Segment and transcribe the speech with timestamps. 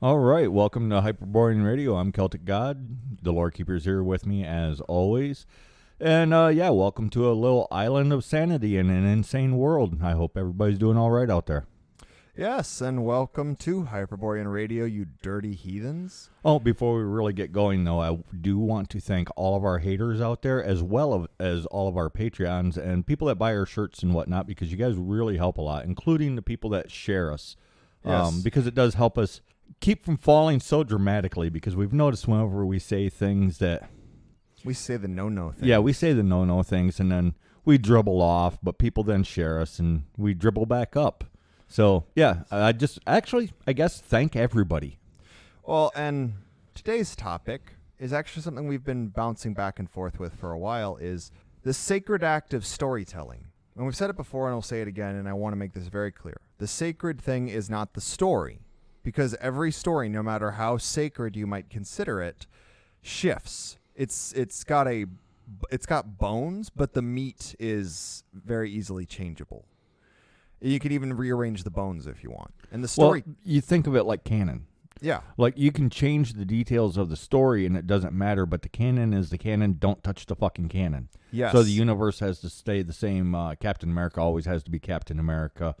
[0.00, 1.96] All right, welcome to Hyperborean Radio.
[1.96, 3.20] I'm Celtic God.
[3.20, 5.44] The Lore Keeper's here with me as always.
[5.98, 9.98] And uh, yeah, welcome to a little island of sanity in an insane world.
[10.00, 11.66] I hope everybody's doing all right out there.
[12.36, 16.30] Yes, and welcome to Hyperborean Radio, you dirty heathens.
[16.44, 19.78] Oh, before we really get going, though, I do want to thank all of our
[19.78, 23.66] haters out there, as well as all of our Patreons and people that buy our
[23.66, 27.32] shirts and whatnot, because you guys really help a lot, including the people that share
[27.32, 27.56] us.
[28.04, 28.28] Yes.
[28.28, 29.40] Um, because it does help us
[29.80, 33.88] keep from falling so dramatically, because we've noticed whenever we say things that
[34.64, 35.68] We say the no-no thing.
[35.68, 37.34] Yeah, we say the no no things and then
[37.64, 41.24] we dribble off, but people then share us and we dribble back up.
[41.68, 44.98] So yeah, I just actually I guess thank everybody.
[45.64, 46.34] Well, and
[46.74, 50.96] today's topic is actually something we've been bouncing back and forth with for a while
[50.96, 51.30] is
[51.62, 53.46] the sacred act of storytelling.
[53.76, 55.72] And we've said it before and I'll say it again and I want to make
[55.72, 56.40] this very clear.
[56.58, 58.60] The sacred thing is not the story
[59.08, 62.46] because every story no matter how sacred you might consider it
[63.00, 63.78] shifts.
[63.96, 65.06] It's it's got a
[65.70, 69.64] it's got bones, but the meat is very easily changeable.
[70.60, 72.52] You can even rearrange the bones if you want.
[72.70, 74.66] And the story Well, you think of it like canon.
[75.00, 75.20] yeah.
[75.38, 78.68] Like you can change the details of the story and it doesn't matter, but the
[78.68, 79.76] canon is the canon.
[79.80, 81.08] Don't touch the fucking canon.
[81.32, 81.52] Yes.
[81.52, 83.34] So the universe has to stay the same.
[83.34, 85.76] Uh, Captain America always has to be Captain America.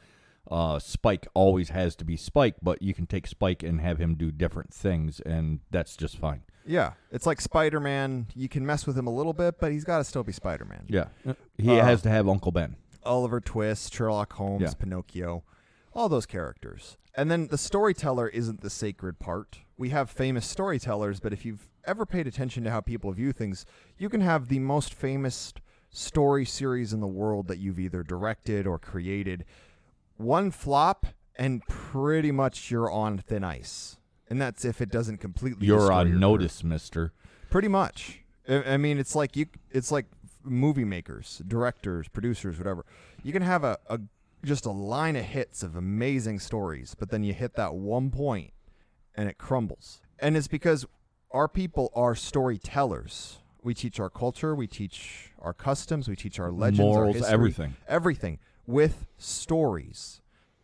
[0.50, 4.14] Uh, Spike always has to be Spike, but you can take Spike and have him
[4.14, 6.42] do different things, and that's just fine.
[6.64, 8.26] Yeah, it's like Spider Man.
[8.34, 10.64] You can mess with him a little bit, but he's got to still be Spider
[10.64, 10.84] Man.
[10.88, 11.08] Yeah,
[11.58, 12.76] he Uh, has to have Uncle Ben.
[13.04, 14.72] Oliver Twist, Sherlock Holmes, Yeah.
[14.78, 15.44] Pinocchio,
[15.94, 16.96] all those characters.
[17.14, 19.60] And then the storyteller isn't the sacred part.
[19.76, 23.64] We have famous storytellers, but if you've ever paid attention to how people view things,
[23.96, 25.52] you can have the most famous
[25.90, 29.44] story series in the world that you've either directed or created.
[30.18, 33.96] One flop, and pretty much you're on thin ice.
[34.28, 35.66] And that's if it doesn't completely.
[35.66, 37.12] You're on your notice, Mister.
[37.50, 38.20] Pretty much.
[38.46, 39.46] I, I mean, it's like you.
[39.70, 40.06] It's like
[40.44, 42.84] movie makers, directors, producers, whatever.
[43.22, 44.00] You can have a, a
[44.44, 48.52] just a line of hits of amazing stories, but then you hit that one point,
[49.14, 50.00] and it crumbles.
[50.18, 50.84] And it's because
[51.30, 53.38] our people are storytellers.
[53.62, 57.32] We teach our culture, we teach our customs, we teach our legends, our Morals, history,
[57.32, 57.76] everything.
[57.88, 60.20] everything with stories.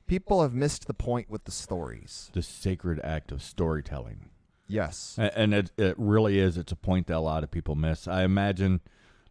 [0.07, 2.31] People have missed the point with the stories.
[2.35, 4.29] The sacred act of storytelling,
[4.67, 5.19] Yes.
[5.19, 6.57] And it it really is.
[6.57, 8.09] It's a point that a lot of people miss.
[8.09, 8.81] I imagine,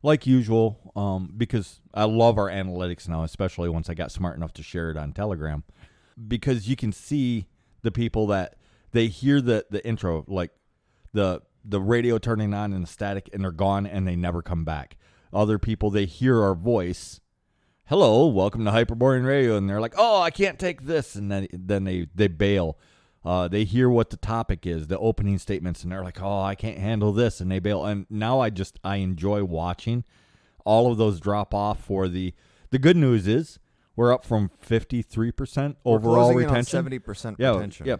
[0.01, 4.53] like usual, um, because I love our analytics now, especially once I got smart enough
[4.53, 5.63] to share it on Telegram,
[6.27, 7.47] because you can see
[7.81, 8.55] the people that
[8.91, 10.51] they hear the the intro, like
[11.13, 14.63] the the radio turning on and the static, and they're gone, and they never come
[14.63, 14.97] back.
[15.31, 17.19] Other people they hear our voice.
[17.87, 21.47] Hello, welcome to Hyperborean Radio, and they're like, "Oh, I can't take this," and then
[21.51, 22.77] then they they bail.
[23.25, 26.55] Uh, they hear what the topic is, the opening statements, and they're like, "Oh, I
[26.55, 27.83] can't handle this," and they bail.
[27.85, 30.05] And now I just I enjoy watching
[30.63, 31.83] all of those drop off.
[31.83, 32.33] For the
[32.69, 33.59] the good news is
[33.97, 36.63] we're up from fifty three percent overall retention.
[36.63, 37.85] seventy percent yeah, retention.
[37.85, 37.97] yeah.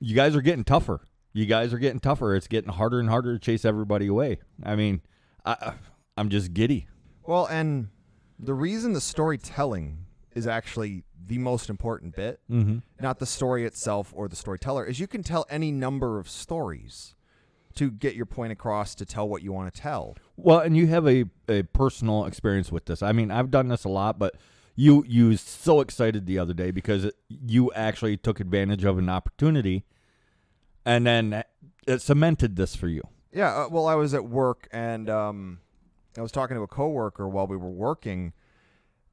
[0.00, 1.02] You guys are getting tougher.
[1.34, 2.34] You guys are getting tougher.
[2.34, 4.38] It's getting harder and harder to chase everybody away.
[4.62, 5.02] I mean,
[5.44, 5.74] I
[6.16, 6.88] I'm just giddy.
[7.26, 7.88] Well, and
[8.38, 9.98] the reason the storytelling
[10.34, 12.78] is actually the most important bit, Mm-hmm.
[13.00, 17.14] not the story itself or the storyteller, is you can tell any number of stories
[17.74, 20.16] to get your point across to tell what you want to tell.
[20.36, 23.02] Well, and you have a, a personal experience with this.
[23.02, 24.34] I mean, I've done this a lot, but
[24.74, 28.98] you you was so excited the other day because it, you actually took advantage of
[28.98, 29.84] an opportunity,
[30.84, 31.44] and then
[31.86, 33.02] it cemented this for you.
[33.32, 35.60] Yeah, uh, well, I was at work and um,
[36.18, 38.32] I was talking to a coworker while we were working,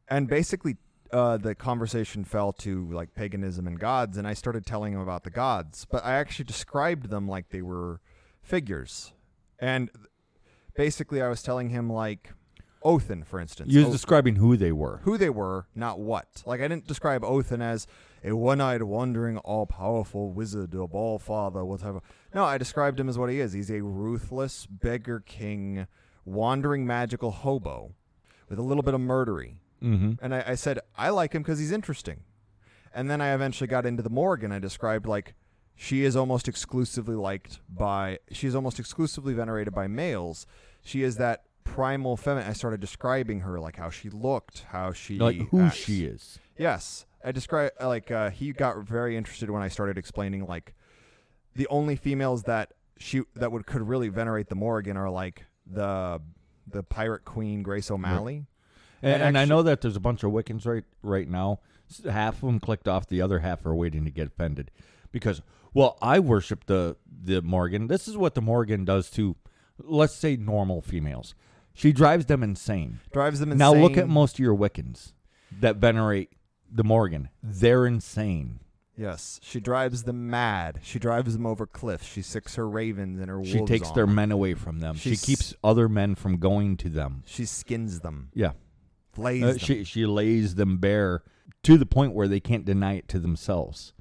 [0.08, 0.78] and basically
[1.12, 5.24] uh, the conversation fell to like paganism and gods, and I started telling him about
[5.24, 8.00] the gods, but I actually described them like they were
[8.42, 9.14] figures,
[9.60, 9.90] and
[10.76, 12.32] basically I was telling him like
[12.84, 15.02] Othin, for instance, You was Oth- describing who they were.
[15.04, 16.44] who they were, not what.
[16.46, 17.88] Like I didn't describe Othin as
[18.26, 22.02] a one-eyed, wandering, all-powerful wizard, a ball father, whatever.
[22.34, 23.52] No, I described him as what he is.
[23.54, 25.88] He's a ruthless beggar king,
[26.26, 27.94] wandering magical hobo
[28.50, 29.56] with a little bit of murdery.
[29.82, 30.14] Mm-hmm.
[30.24, 32.22] And I, I said I like him because he's interesting.
[32.94, 34.52] And then I eventually got into the Morrigan.
[34.52, 35.34] I described like
[35.76, 40.46] she is almost exclusively liked by she is almost exclusively venerated by males.
[40.84, 42.50] She is that primal feminine.
[42.50, 45.78] I started describing her like how she looked, how she Like who acts.
[45.78, 46.40] she is.
[46.58, 50.74] Yes, I describe like uh, he got very interested when I started explaining like
[51.56, 56.22] the only females that she that would could really venerate the Morrigan are like the
[56.68, 58.46] the pirate queen Grace O'Malley.
[59.02, 61.60] And, And and I know that there's a bunch of Wiccans right right now.
[62.10, 63.08] Half of them clicked off.
[63.08, 64.72] The other half are waiting to get offended
[65.12, 65.42] because
[65.74, 67.88] Well, I worship the the Morrigan.
[67.88, 69.36] This is what the Morrigan does to,
[69.80, 71.36] let's say, normal females.
[71.74, 73.00] She drives them insane.
[73.12, 73.60] Drives them insane.
[73.60, 75.14] Now look at most of your Wiccans
[75.60, 76.32] that venerate
[76.72, 77.30] the Morrigan.
[77.42, 78.60] They're insane.
[78.96, 80.80] Yes, she drives them mad.
[80.84, 82.06] She drives them over cliffs.
[82.06, 83.50] She sicks her ravens and her wolves.
[83.52, 84.16] She takes on their them.
[84.16, 84.96] men away from them.
[84.96, 87.24] She keeps other men from going to them.
[87.26, 88.52] She skins them, Yeah.
[89.12, 89.58] flays Uh, them.
[89.58, 91.24] she she lays them bare
[91.64, 93.94] to the point where they can't deny it to themselves,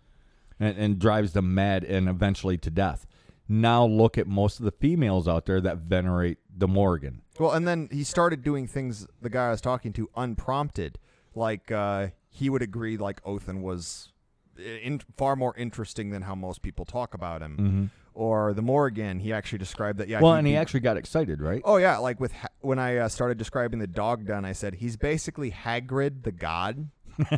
[0.60, 3.06] and, and drives them mad and eventually to death.
[3.48, 7.22] Now look at most of the females out there that venerate the Morrigan.
[7.38, 9.06] Well, and then he started doing things.
[9.22, 10.98] The guy I was talking to, unprompted,
[11.34, 14.12] like uh, he would agree, like Othin was
[14.82, 17.91] in, far more interesting than how most people talk about him.
[18.14, 20.09] Or the Morrigan, he actually described that.
[20.09, 20.20] Yeah.
[20.20, 21.62] well, he'd and he be- actually got excited, right?
[21.64, 24.99] Oh yeah, like with ha- when I uh, started describing the Dagda, I said he's
[24.99, 26.91] basically Hagrid the god.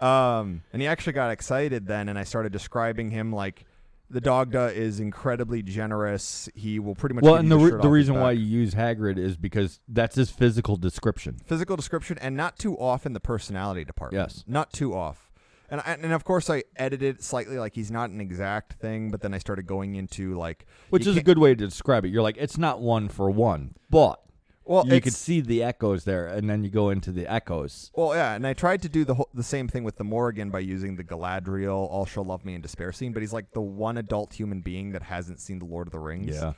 [0.00, 3.66] um, and he actually got excited then, and I started describing him like
[4.10, 6.48] the Dagda is incredibly generous.
[6.54, 7.24] He will pretty much.
[7.24, 10.76] well, and the, re- the reason why you use Hagrid is because that's his physical
[10.76, 11.36] description.
[11.44, 14.30] physical description and not too off in the personality department.
[14.30, 14.44] Yes.
[14.46, 15.30] not too off.
[15.74, 19.10] And I, and of course I edited it slightly like he's not an exact thing,
[19.10, 22.10] but then I started going into like Which is a good way to describe it.
[22.10, 24.20] You're like, it's not one for one, but
[24.64, 27.90] well, you could see the echoes there, and then you go into the echoes.
[27.96, 30.50] Well, yeah, and I tried to do the whole, the same thing with the Morrigan
[30.50, 33.60] by using the Galadriel "All Shall Love Me" and Despair scene, but he's like the
[33.60, 36.36] one adult human being that hasn't seen the Lord of the Rings.
[36.36, 36.52] Yeah.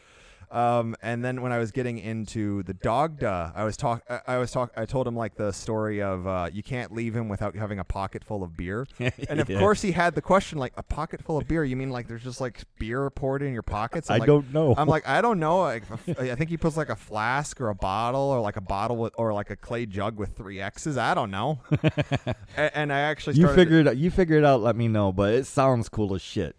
[0.50, 4.50] Um, and then when I was getting into the Dagda, I was talk, I- was
[4.52, 7.78] talk, I told him like the story of uh, you can't leave him without having
[7.78, 8.87] a pocket full of beer.
[9.28, 9.58] and of Yeah.
[9.58, 11.64] course, he had the question like a pocket full of beer.
[11.64, 14.08] You mean like there's just like beer poured in your pockets?
[14.10, 14.75] I'm I like, don't know.
[14.78, 15.60] I'm like, I don't know.
[15.60, 15.82] Like,
[16.19, 19.12] I think he puts like a flask or a bottle or like a bottle with,
[19.16, 20.96] or like a clay jug with three X's.
[20.96, 21.60] I don't know.
[22.56, 23.60] and, and I actually you started.
[23.60, 23.96] figure it out.
[23.96, 24.62] You figure it out.
[24.62, 25.12] Let me know.
[25.12, 26.56] But it sounds cool as shit.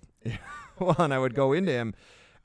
[0.79, 1.93] well, and I would go into him,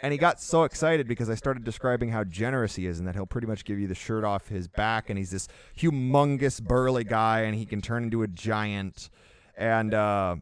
[0.02, 3.14] and he got so excited because I started describing how generous he is, and that
[3.14, 7.04] he'll pretty much give you the shirt off his back, and he's this humongous burly
[7.04, 9.08] guy, and he can turn into a giant,
[9.56, 10.36] and uh,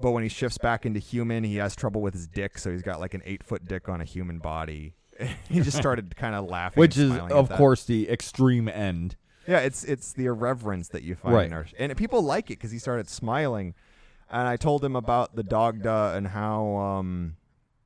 [0.00, 2.82] but when he shifts back into human, he has trouble with his dick, so he's
[2.82, 4.94] got like an eight foot dick on a human body.
[5.48, 9.16] he just started kind of laughing, Which is, of course, the extreme end.
[9.48, 11.46] Yeah, it's it's the irreverence that you find Right.
[11.46, 13.74] in our and people like it because he started smiling,
[14.28, 17.36] and I told him about the Dagda and how um,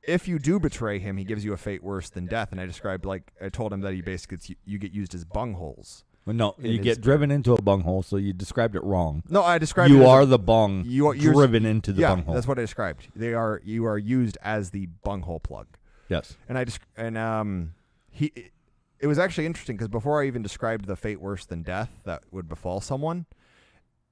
[0.03, 2.51] if you do betray him, he gives you a fate worse than death.
[2.51, 5.25] And I described like I told him that he basically gets, you get used as
[5.25, 6.03] bungholes.
[6.25, 9.23] Well, no, you get driven into a bunghole, so you described it wrong.
[9.27, 12.09] No, I described it You a- are the bung you are- driven into the yeah,
[12.15, 12.35] bunghole.
[12.35, 13.07] that's what I described.
[13.15, 15.65] They are you are used as the bunghole plug.
[16.09, 16.37] yes.
[16.47, 17.73] and I just and um
[18.11, 18.31] he
[18.99, 22.21] it was actually interesting because before I even described the fate worse than death that
[22.31, 23.25] would befall someone,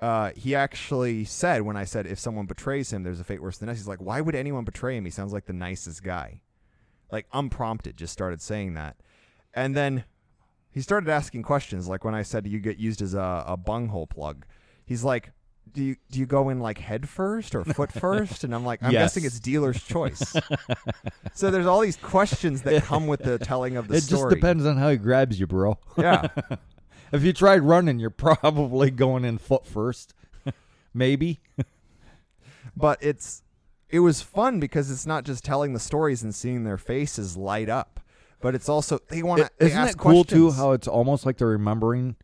[0.01, 3.57] uh, he actually said when I said if someone betrays him, there's a fate worse
[3.57, 3.77] than death.
[3.77, 5.05] He's like, why would anyone betray him?
[5.05, 6.41] He sounds like the nicest guy,
[7.11, 8.95] like unprompted, just started saying that,
[9.53, 10.05] and then
[10.71, 14.07] he started asking questions like when I said you get used as a, a bunghole
[14.07, 14.45] plug.
[14.85, 15.31] He's like.
[15.71, 18.43] Do you, do you go in like head first or foot first?
[18.43, 19.13] And I'm like, I'm Yes.
[19.13, 20.35] guessing it's dealer's choice.
[21.35, 24.19] So there's all these questions that come with the telling of the It story.
[24.19, 25.77] It just depends on how he grabs you, bro.
[25.95, 26.27] Yeah.
[27.11, 30.13] If you tried running, you're probably going in foot first.
[30.93, 31.39] Maybe.
[32.75, 33.43] but it's
[33.89, 37.69] it was fun because it's not just telling the stories and seeing their faces light
[37.69, 37.99] up,
[38.41, 39.45] but it's also they want to.
[39.45, 39.71] Ask questions.
[39.71, 42.15] Isn't it cool too how it's almost like they're remembering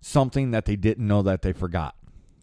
[0.00, 1.94] something that they didn't know that they forgot?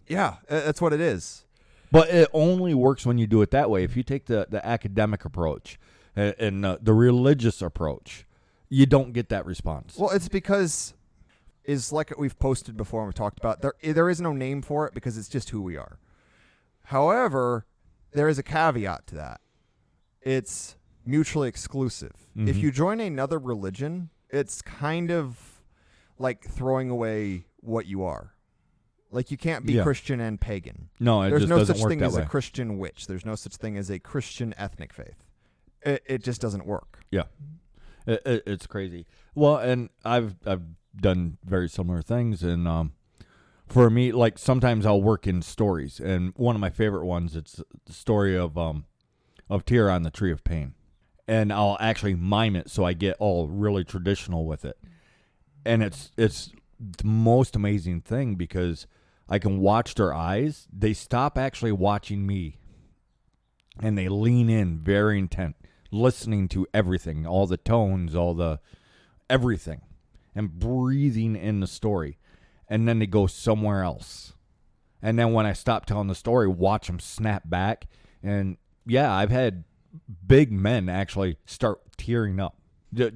[0.10, 1.46] yeah, uh, that's what it is.
[1.92, 3.84] But it only works when you do it that way.
[3.84, 5.80] If you take the, the academic approach
[6.16, 8.26] and, and uh, the religious approach,
[8.68, 9.96] you don't get that response.
[9.98, 10.94] Well, it's because
[11.64, 14.88] is like we've posted before and we've talked about there there is no name for
[14.88, 16.00] it because it's just who we are.
[16.86, 17.66] However,
[18.14, 19.42] there is a caveat to that.
[20.22, 20.76] It's
[21.06, 22.28] mutually exclusive.
[22.36, 22.62] If Mhm.
[22.62, 25.62] you join another religion, it's kind of
[26.18, 28.34] like throwing away what you are.
[29.12, 29.84] Like you can't be Yeah.
[29.84, 30.90] Christian and pagan.
[31.00, 32.24] no, it There's no such thing as way.
[32.24, 33.08] a Christian witch.
[33.08, 35.26] There's no such thing as a Christian ethnic faith.
[35.82, 37.00] It, it just doesn't work.
[37.10, 37.24] Yeah,
[38.06, 39.08] it, it, it's crazy.
[39.34, 40.62] Well, and I've I've
[41.02, 42.94] done very similar things, and um,
[43.68, 47.62] for me, like sometimes I'll work in stories, and one of my favorite ones it's
[47.86, 48.86] the story of um
[49.50, 50.74] of Tyr on the Tree of Pain,
[51.28, 54.78] and I'll actually mime it so I get all really traditional with it,
[55.66, 58.88] and it's it's the most amazing thing because
[59.28, 62.58] I can watch their eyes; they stop actually watching me.
[63.82, 65.56] And they lean in very intent,
[65.90, 68.60] listening to everything, all the tones, all the
[69.30, 69.80] everything,
[70.36, 72.18] and breathing in the story.
[72.68, 74.34] And then they go somewhere else.
[75.02, 77.88] And then when I stop telling the story, watch them snap back.
[78.22, 79.64] And yeah, I've had
[80.28, 82.58] big men actually start tearing up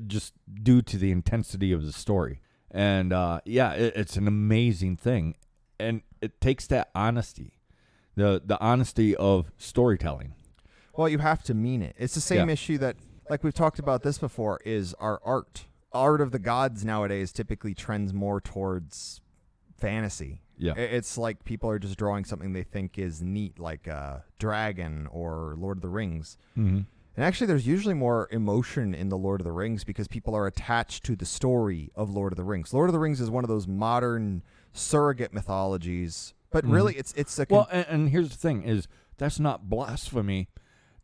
[0.08, 2.40] just due to the intensity of the story.
[2.72, 5.36] And uh, yeah, it, it's an amazing thing,
[5.80, 7.60] and it takes that honesty,
[8.16, 10.34] the the honesty of storytelling.
[10.96, 11.96] Well, you have to mean it.
[12.00, 12.54] It's the same Yeah.
[12.54, 12.96] issue that,
[13.30, 15.66] like we've talked about this before, is our art.
[15.94, 19.22] Art of the gods nowadays typically trends more towards
[19.78, 20.42] fantasy.
[20.58, 20.74] Yeah.
[20.76, 25.56] It's like people are just drawing something they think is neat, like uh, Dragon or
[25.58, 26.38] Lord of the Rings.
[26.58, 26.82] Mm-hmm.
[27.16, 30.48] And actually, there's usually more emotion in the Lord of the Rings because people are
[30.48, 32.74] attached to the story of Lord of the Rings.
[32.74, 37.38] Lord of the Rings is one of those modern surrogate mythologies, but really, it's it's
[37.38, 40.50] a con- Well, and, and here's the thing: is that's not blasphemy.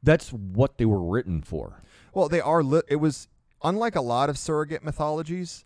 [0.02, 1.84] That's what they were written for.
[2.14, 2.64] Well, they are.
[2.64, 3.28] Li- it was
[3.64, 5.66] unlike a lot of surrogate mythologies.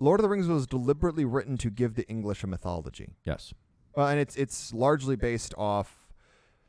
[0.00, 3.54] Lord of the Rings was deliberately written to give the English a mythology, Yes.
[3.96, 6.08] uh, and it's it's largely based off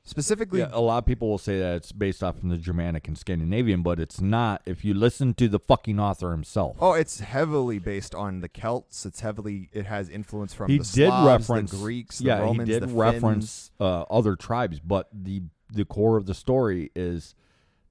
[0.03, 0.59] specifically.
[0.59, 3.17] Yeah, a lot of people will say that it's based off from the Germanic and
[3.17, 4.61] Scandinavian, but it's not.
[4.65, 9.05] If you listen to the fucking author himself, Oh, it's heavily based on the Celts.
[9.05, 9.69] It's heavily.
[9.73, 12.73] It has influence from he the did Slavs, reference the Greeks, the yeah, Romans, he
[12.79, 17.33] did the reference uh, other tribes, but the the core of the story is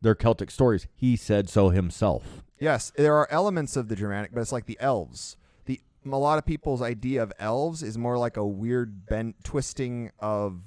[0.01, 0.87] their Celtic stories.
[0.95, 2.45] He said so himself.
[2.63, 5.37] Yes, there are elements of the Germanic, but it's like the elves.
[5.65, 10.11] The a lot of people's idea of elves is more like a weird bent twisting
[10.21, 10.61] of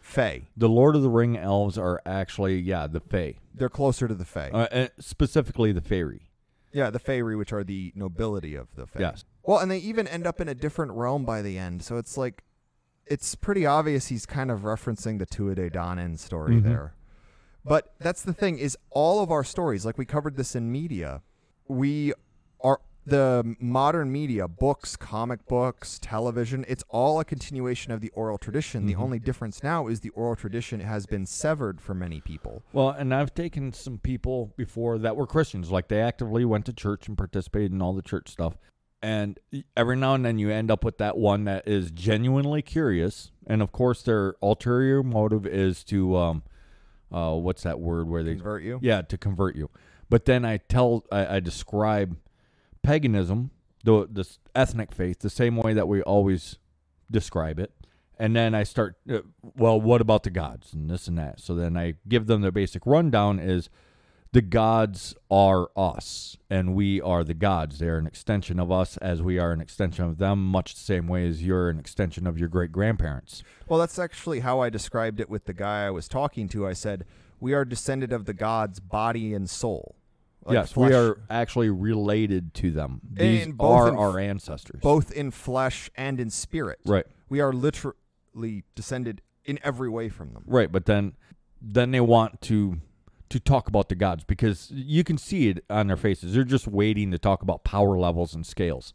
[0.00, 0.42] Fae.
[0.56, 4.24] The Lord of the Ring elves are actually yeah the Fae, They're closer to the
[4.24, 4.50] Fae.
[4.52, 6.30] uh, and specifically the Fairy.
[6.72, 9.00] yeah, the Faerie, which are the nobility of the Fae.
[9.00, 9.24] Yes.
[9.42, 11.82] Well, and they even end up in a different realm by the end.
[11.82, 12.44] So it's like,
[13.06, 16.62] it's pretty obvious he's kind of referencing the Tuatha De Danann story Mhm.
[16.64, 16.92] there.
[17.68, 21.22] But that's the thing is all of our stories, like we covered this in media,
[21.66, 22.12] we
[22.60, 28.36] are the modern media, books, comic books, television, it's all a continuation of the oral
[28.36, 28.84] tradition.
[28.86, 29.00] The Mhm.
[29.00, 32.62] only difference now is the oral tradition has been severed for many people.
[32.72, 36.72] Well, and I've taken some people before that were Christians, like they actively went to
[36.74, 38.58] church and participated in all the church stuff.
[39.00, 39.38] And
[39.76, 43.62] every now and then you end up with that one that is genuinely curious, and
[43.62, 46.42] of course their ulterior motive is to, um,
[47.12, 48.78] uh, what's that word where they, Convert you?
[48.82, 49.70] yeah, to convert you.
[50.10, 52.16] But then I tell, I, I describe
[52.82, 53.50] paganism,
[53.84, 56.58] the this ethnic faith, the same way that we always
[57.10, 57.72] describe it.
[58.18, 59.20] And then I start, uh,
[59.56, 61.40] well, what about the gods and this and that?
[61.40, 63.70] So then I give them the basic rundown is
[64.32, 67.78] the gods are us and we are the gods.
[67.78, 71.06] They're an extension of us as we are an extension of them, much the same
[71.08, 73.42] way as you're an extension of your great grandparents.
[73.68, 76.66] Well, that's actually how I described it with the guy I was talking to.
[76.66, 77.04] I said,
[77.40, 79.94] We are descended of the gods, body and soul.
[80.44, 83.00] Like yes, we are actually related to them.
[83.12, 84.80] These are in- our ancestors.
[84.80, 86.78] both in flesh and in spirit.
[86.86, 87.04] Right.
[87.28, 90.44] We are literally descended in every way from them.
[90.46, 91.14] Right, but then
[91.60, 92.80] then they want to
[93.30, 96.34] to talk about the gods because you can see it on their faces.
[96.34, 98.94] They're just waiting to talk about power levels and scales.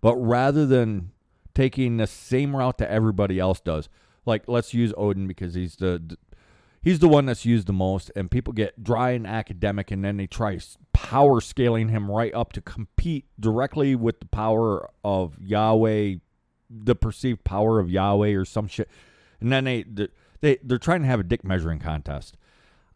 [0.00, 1.12] But rather than
[1.54, 3.88] taking the same route that everybody else does,
[4.24, 6.16] like let's use Odin because he's the
[6.80, 10.16] he's the one that's used the most and people get dry and academic and then
[10.16, 10.58] they try
[10.92, 16.14] power scaling him right up to compete directly with the power of Yahweh
[16.70, 18.88] the perceived power of Yahweh or some shit
[19.40, 19.84] and then they
[20.40, 22.36] they they're trying to have a dick measuring contest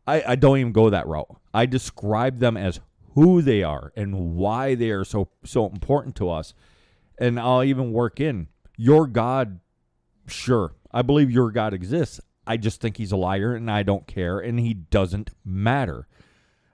[0.06, 2.80] I, I don't even go that route I describe them as
[3.14, 6.54] who they are and why they are so so important to us
[7.18, 9.60] and I'll even work in your God
[10.26, 14.06] sure I believe your God exists I just think he's a liar and I don't
[14.06, 16.08] care and he doesn't matter.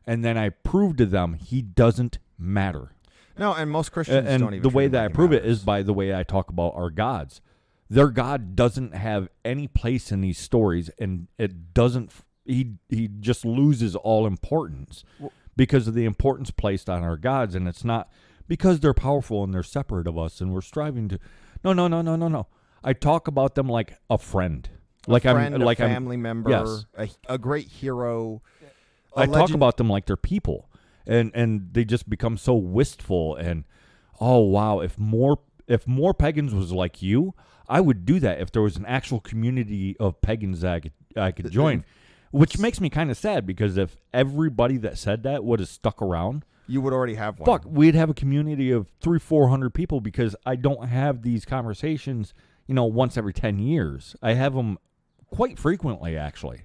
[0.07, 2.93] And then I prove to them he doesn't matter.
[3.37, 4.65] No, and most Christians And don't even.
[4.65, 5.59] And the way that I prove it matters.
[5.59, 7.41] is by the way I talk about our gods.
[7.91, 12.13] Their God doesn't have any place in these stories and it doesn't
[12.49, 15.05] he he just loses all importance
[15.57, 18.09] because of the importance placed on our gods and it's not
[18.49, 21.19] because they're powerful and they're separate of us and we're striving to
[21.63, 22.47] No, no, no, no, no, no.
[22.83, 24.69] I talk about them like a friend.
[25.07, 26.85] Like a friend, I'm a like I'm family member, yes.
[26.97, 28.43] a, a great hero.
[29.17, 30.69] a I talk about them like they're people,
[31.07, 33.65] and and they just become so wistful and
[34.21, 37.35] oh wow, if more if more pagans was like you,
[37.69, 38.41] I would do that.
[38.41, 41.85] If there was an actual community of pagans that I could I could join,
[42.31, 46.01] which makes me kind of sad because if everybody that said that would have stuck
[46.03, 47.47] around, You would already have one.
[47.47, 51.45] fuck, we'd have a community of three four hundred people because I don't have these
[51.45, 52.35] conversations,
[52.67, 54.15] you know, once every ten years.
[54.23, 54.79] I have them
[55.31, 56.63] quite frequently actually.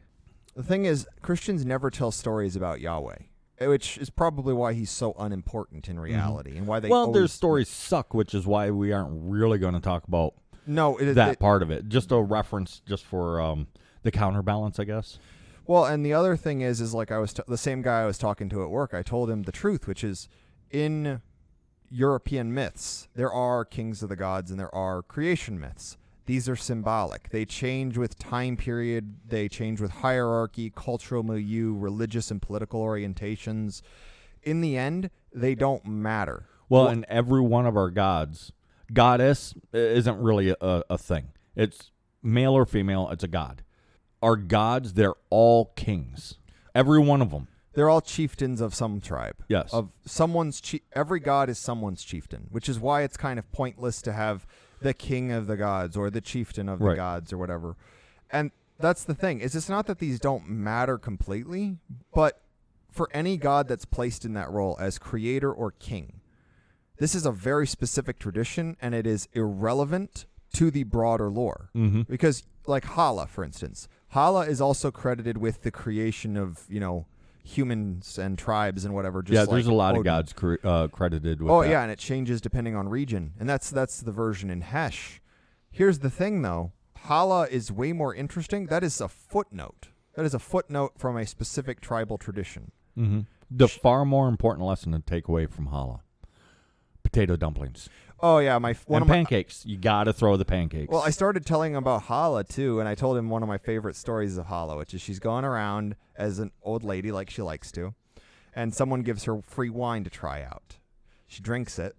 [0.55, 3.15] The thing is, Christians never tell stories about Yahweh,
[3.60, 6.88] eh, which is probably why he's so unimportant in reality, and why they.
[6.89, 6.91] Mm-hmm.
[6.91, 10.36] well, their stories suck, which is why we aren't really going to talk about
[10.67, 11.88] No, it, that it- part of it.
[11.89, 13.65] Just a reference, just for um,
[14.03, 15.17] the counterbalance, I guess.
[15.65, 18.05] Well, and the other thing is, is like I was t- the same guy I
[18.05, 18.93] was talking to at work.
[18.93, 20.27] I told him the truth, which is
[20.70, 21.22] in
[21.89, 25.98] European myths, there are kings of the gods and there are creation myths.
[26.25, 27.29] These are symbolic.
[27.29, 33.82] They change with time period, they change with hierarchy, cultural milieu, religious and political orientations.
[34.41, 36.46] In the end, they don't matter.
[36.70, 38.51] Well, and every one of our gods,
[38.91, 41.29] goddess isn't really a, a thing.
[41.55, 41.91] It's
[42.22, 43.62] male or female, it's a god.
[44.24, 46.36] Our gods, they're all kings.
[46.74, 47.48] Every one of them.
[47.74, 49.36] They're all chieftains of some tribe.
[49.50, 49.74] Yes.
[49.74, 54.01] Of someone's chi- every god is someone's chieftain, which is why it's kind of pointless
[54.03, 54.46] to have
[54.82, 56.96] the king of the gods or the chieftain of the Right.
[56.96, 57.75] gods or whatever.
[58.32, 59.39] And that's the thing.
[59.42, 61.77] Is it's not that these don't matter completely,
[62.13, 62.42] but
[62.92, 66.22] for any god that's placed in that role as creator or king,
[66.98, 71.70] this is a very specific tradition and it is irrelevant to the broader lore.
[71.75, 72.01] Mm-hmm.
[72.03, 77.08] Because like Hala, for instance, Hala is also credited with the creation of you know
[77.43, 79.24] humans and tribes and whatever.
[79.24, 81.70] Just yeah, there's like a lot of gods cre- uh, credited with Oh that.
[81.70, 85.20] yeah, and it changes depending on region, and that's that's the version in Hesh.
[85.72, 86.74] Here's the thing, though.
[87.05, 88.67] Hala is way more interesting.
[88.67, 89.88] That is a footnote.
[90.15, 92.72] That is a footnote from a specific tribal tradition.
[92.96, 93.22] Mm-hmm.
[93.50, 96.01] The far more important lesson to take away from Hala
[97.01, 97.89] potato dumplings.
[98.24, 99.65] Oh yeah, my one and of my, pancakes.
[99.65, 100.89] You got to throw the pancakes.
[100.89, 103.58] Well, I started telling him about Hala too, and I told him one of my
[103.58, 107.42] favorite stories of Hala, which is she's going around as an old lady like she
[107.42, 107.94] likes to,
[108.56, 110.77] and someone gives her free wine to try out.
[111.27, 111.98] She drinks it,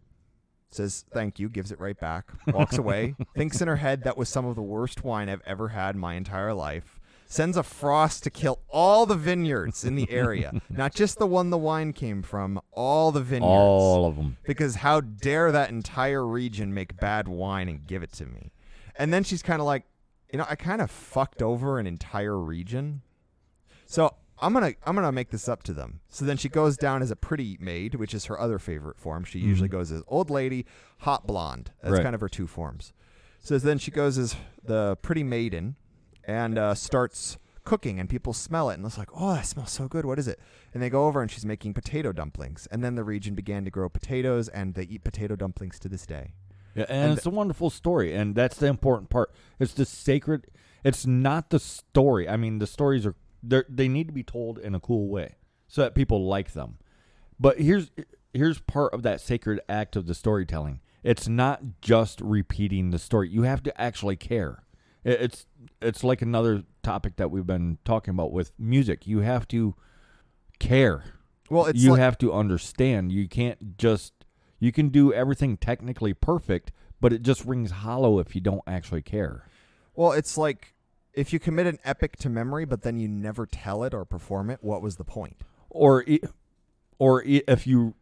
[0.71, 4.31] says thank you, gives it right back, walks away, thinks in her head that was
[4.31, 6.94] some of the worst wine I've ever had in my entire life.
[7.35, 11.51] Sends a frost to kill all the vineyards in the area, not just the one
[11.51, 13.51] the wine came from, all the vineyards.
[13.51, 14.37] all of them.
[14.45, 18.53] Because how dare that entire region make bad wine and give it to me?
[18.97, 19.83] And then she's kind of like,
[20.33, 23.03] you know, I kind of fucked over an entire region.
[23.85, 26.03] So I'm gonna I'm gonna make this up to them.
[26.09, 29.25] So then she goes down as a pretty maid, which is her other favorite form.
[29.25, 29.49] She mm-hmm.
[29.49, 30.67] usually goes as old lady,
[30.99, 31.73] hot blonde.
[31.83, 32.03] That's Right.
[32.05, 32.93] kind of her two forms.
[33.41, 35.75] So then she goes as the pretty maiden,
[36.27, 39.89] and uh, starts cooking, and people smell it, and it's like, oh, that smells so
[39.89, 40.05] good.
[40.05, 40.39] What is it?
[40.73, 42.69] And they go over, and she's making potato dumplings.
[42.71, 46.07] And then the region began to grow potatoes, and they eat potato dumplings to this
[46.07, 46.35] day.
[46.75, 49.33] Yeah, and, And it's a wonderful story, and that's the important part.
[49.59, 50.47] It's the sacred.
[50.83, 52.29] It's not the story.
[52.29, 55.37] I mean, the stories are they they need to be told in a cool way
[55.69, 56.79] so that people like them.
[57.39, 57.91] But here's
[58.33, 60.81] here's part of that sacred act of the storytelling.
[61.03, 63.29] It's not just repeating the story.
[63.29, 64.64] You have to actually care.
[65.05, 65.47] It- It's
[65.81, 69.07] it's like another topic that we've been talking about with music.
[69.07, 69.75] You have to
[70.59, 71.05] care
[71.51, 74.13] Well, it's you like, have to understand you can't just
[74.61, 79.03] you can do everything technically perfect but it just rings hollow if you don't actually
[79.03, 79.45] care
[79.97, 80.75] well, it's like
[81.13, 84.51] if you commit an epic to memory, but then you never tell it or perform
[84.51, 84.59] it.
[84.61, 85.37] What was the point?
[85.71, 86.05] or
[86.99, 87.95] or if you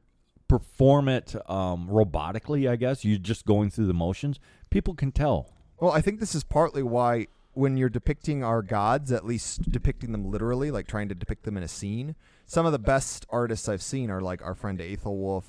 [0.49, 4.39] perform it um, robotically i guess you're just going through the motions
[4.71, 5.49] people can tell
[5.83, 10.13] Well, I think this is partly why when you're depicting our gods, at least depicting
[10.13, 12.15] them literally, like trying to depict them in a scene,
[12.47, 15.43] some of the best artists I've seen are like our friend Aethelwolf,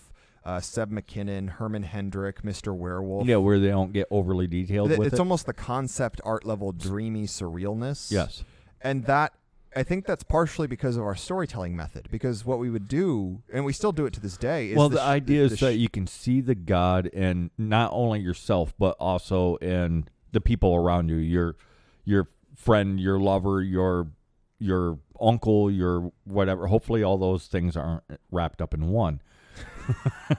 [0.43, 2.75] uh, Seb McKinnon, Hermann Hendrich, Mr.
[2.75, 3.27] Werewolf.
[3.27, 6.45] yeah where they don't get overly detailed Th- with it's it almost the concept art
[6.45, 8.11] level dreamy surrealness.
[8.11, 8.43] yes
[8.81, 9.33] And that
[9.75, 12.07] I think that's partially because of our storytelling method.
[12.11, 14.89] Because what we would do, and we still do it to this day, is well
[14.89, 17.91] the the, sh- idea the is that sh- you can see the god in not
[17.93, 21.55] only yourself but also in the people around you your
[22.03, 24.07] your friend your lover your
[24.59, 26.67] your uncle your whatever.
[26.67, 29.21] Hopefully all those things aren't wrapped up in one.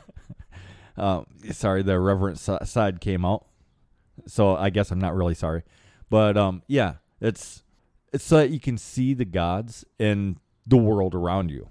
[0.96, 3.44] Uh, sorry the reverent side came out.
[4.28, 5.64] So i guess i'm not really sorry.
[6.08, 7.64] But um yeah it's
[8.12, 11.68] it's so that you can see the gods in the world around you.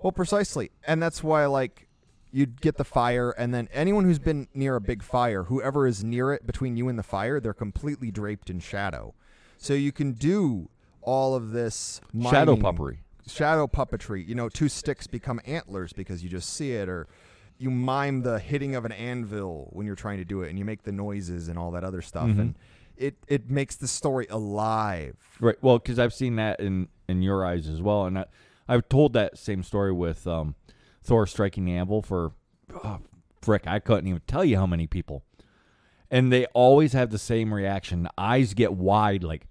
[0.00, 1.87] Well, precisely, and that's why like
[2.30, 6.04] you'd get the fire, and then anyone who's been near a big fire, whoever is
[6.04, 9.14] near it between you and the fire, they're completely draped in shadow.
[9.56, 10.68] So you can do
[11.02, 14.26] all of this shadow miming- puppery shadow puppetry.
[14.26, 17.06] You know, two sticks become antlers because you just see it, or
[17.58, 20.64] you mime the hitting of an anvil when you're trying to do it, and you
[20.64, 22.38] make the noises and all that other stuff, Mhm.
[22.38, 22.54] and
[22.96, 25.16] it it makes the story alive.
[25.40, 25.56] Right.
[25.62, 28.24] Well, because I've seen that in in your eyes as well, and I,
[28.66, 30.54] I've told that same story with um,
[31.02, 32.32] Thor striking the anvil for,
[32.84, 32.98] oh,
[33.40, 35.22] frick, I couldn't even tell you how many people,
[36.10, 38.02] and they always have the same reaction.
[38.02, 39.46] The eyes get wide, like,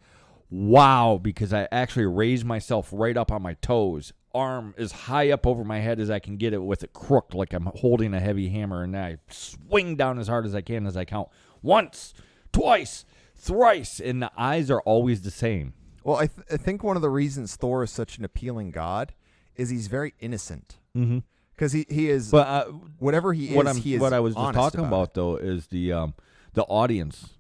[0.50, 5.48] wow, because I actually raise myself right up on my toes, arm as high up
[5.48, 8.20] over my head as I can get it with it crooked, like I'm holding a
[8.20, 11.30] heavy hammer, and I swing down as hard as I can as I count
[11.62, 12.14] once,
[12.52, 13.04] twice,
[13.36, 15.74] thrice, and the eyes are always the same.
[16.04, 19.14] Well, I, th- I think one of the reasons Thor is such an appealing god
[19.56, 21.20] is he's very innocent Mm-hmm.
[21.58, 22.66] Because he, he is But uh,
[23.00, 23.76] whatever he what is.
[23.76, 26.14] I'm he is what I was just talking about, about though is the um
[26.54, 27.34] the audience.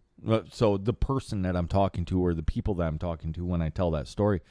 [0.51, 3.61] So the person that I'm talking to or the people that I'm talking to when
[3.61, 4.41] I tell that story,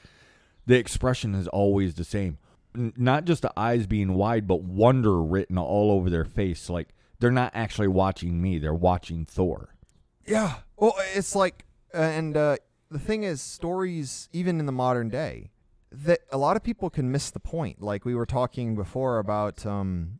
[0.65, 2.39] the expression is always the same.
[2.75, 6.71] N- not just the eyes being wide, but wonder written all over their face.
[6.71, 9.75] Like they're not actually watching me; they're watching Thor.
[10.25, 10.57] Yeah.
[10.77, 12.57] Well, it's like, uh, and uh,
[12.91, 15.51] the thing is, stories, even in the modern day,
[16.05, 17.81] that a lot of people can miss the point.
[17.83, 20.19] Like we were talking before about um,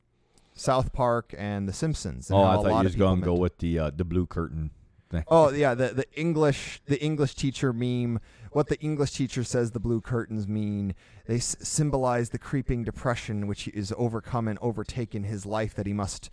[0.55, 2.31] South Park and The Simpsons.
[2.31, 4.71] And oh, I thought you was going to go with the uh, the blue curtain
[5.11, 5.25] thing.
[5.29, 8.21] Oh yeah, the the English the English teacher meme.
[8.53, 10.95] What the English teacher says the blue curtains mean.
[11.27, 15.93] They s- symbolize the creeping depression which is overcome and overtaken his life that he
[15.93, 16.31] must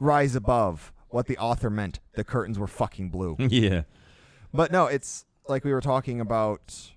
[0.00, 0.92] rise above.
[1.08, 3.36] What the author meant, the curtains were fucking blue.
[3.38, 3.82] yeah,
[4.52, 6.92] But no, it's like we were talking about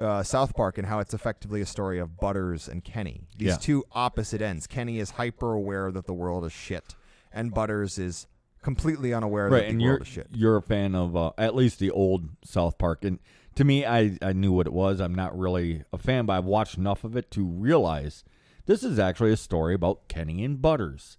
[0.00, 3.26] uh, South Park and how it's effectively a story of Butters and Kenny.
[3.36, 3.56] These Yeah.
[3.56, 4.66] two opposite ends.
[4.66, 6.94] Kenny is hyper aware that the world is shit,
[7.32, 8.26] and Butters is
[8.62, 9.60] completely unaware right.
[9.62, 10.26] that And the you're world is shit.
[10.32, 13.18] you're a fan of uh, at least the old South Park, and
[13.56, 15.00] to me, I I knew what it was.
[15.00, 18.22] I'm not really a fan, but I've watched enough of it to realize
[18.66, 21.16] this is actually a story about Kenny and Butters.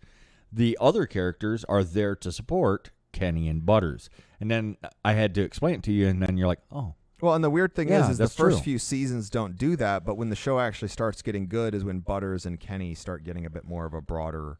[0.51, 5.41] The other characters are there to support Kenny and Butters, and then I had to
[5.41, 8.05] explain it to you, and then you're like, oh, Well, and the weird thing Yeah,
[8.05, 8.63] is, is the first true.
[8.63, 11.99] few seasons don't do that, but when the show actually starts getting good is when
[11.99, 14.57] Butters and Kenny start getting a bit more of a broader,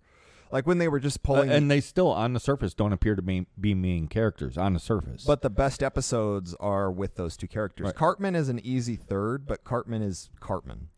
[0.51, 1.49] like when they were just Uh, pulling.
[1.49, 4.79] and they still on the surface don't appear to be be main characters on the
[4.79, 5.23] surface.
[5.25, 7.85] but the best episodes are with those two characters.
[7.85, 7.95] Right.
[7.95, 10.89] Cartman is an easy third, but Cartman is Cartman.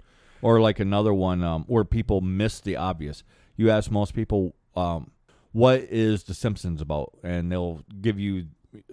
[0.41, 3.23] or like another one um, where people miss the obvious.
[3.57, 5.11] You ask most people, um,
[5.51, 8.47] "What is The Simpsons about?" and they'll give you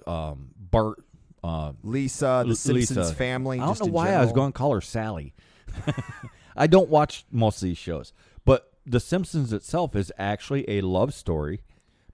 [0.07, 0.99] um, Bart.
[1.45, 3.15] Uh, Lisa, the L- Simpsons Lisa.
[3.15, 3.59] family.
[3.59, 5.35] I don't just know in why I was going to call her Sally.
[6.57, 8.13] I don't watch most of these shows,
[8.45, 11.61] but The Simpsons itself is actually a love story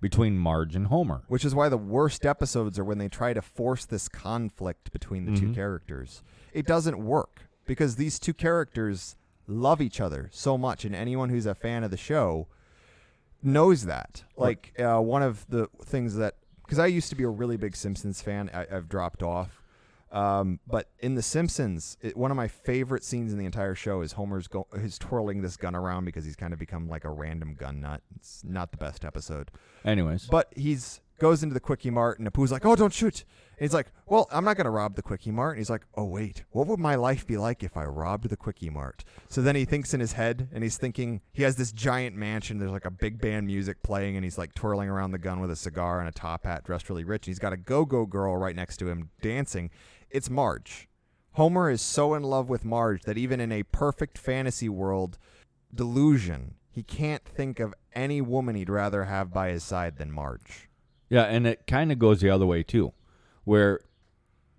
[0.01, 1.23] between Marge and Homer.
[1.29, 5.25] Which is why the worst episodes are when they try to force this conflict between
[5.25, 5.55] the two Mhm.
[5.55, 6.23] characters.
[6.53, 11.47] It doesn't work because these two characters love each other so much, and anyone who's
[11.47, 12.49] a fan of the show
[13.43, 14.25] knows that.
[14.37, 16.35] Like uh, one of the things that
[16.65, 19.61] because I used to be a really big Simpsons fan, I, I've dropped off.
[20.13, 24.01] Um, but in The Simpsons, it, one of my favorite scenes in the entire show
[24.01, 27.11] is Homer's go is twirling this gun around because he's kind of become like a
[27.11, 28.01] random gun nut.
[28.15, 29.51] It's not the best episode.
[29.85, 33.25] Anyways, But he's goes into the quickie mart and Apu's like, "Oh, don't shoot!"
[33.59, 36.05] And he's like, "Well, I'm not gonna rob the quickie mart." And he's like, "Oh,
[36.05, 39.57] wait, what would my life be like if I robbed the quickie mart?" So then
[39.57, 42.59] he thinks in his head, and he's thinking he has this giant mansion.
[42.59, 45.51] There's like a big band music playing, and he's like twirling around the gun with
[45.51, 47.27] a cigar and a top hat, dressed really rich.
[47.27, 49.71] And he's got a go-go girl right next to him dancing.
[50.11, 50.89] It's Marge.
[51.33, 55.19] Homer is so in love with Marge that even in a perfect fantasy world
[55.75, 60.69] delusion, he can't think of any woman he'd rather have by his side than Marge.
[61.09, 62.93] Yeah, and it kind of goes the other way too,
[63.45, 63.81] where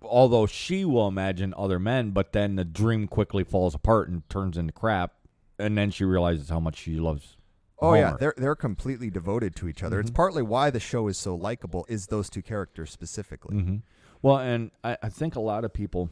[0.02, 4.56] although she will imagine other men, but then the dream quickly falls apart and turns
[4.56, 5.12] into crap,
[5.58, 7.36] and then she realizes how much she loves.
[7.78, 10.00] Oh yeah, they're they're completely devoted to each other.
[10.00, 10.14] It's Mhm.
[10.14, 13.56] partly why the show is so likable is those two characters specifically.
[13.58, 13.76] hmm
[14.22, 16.08] Well, and I, I think a lot of people,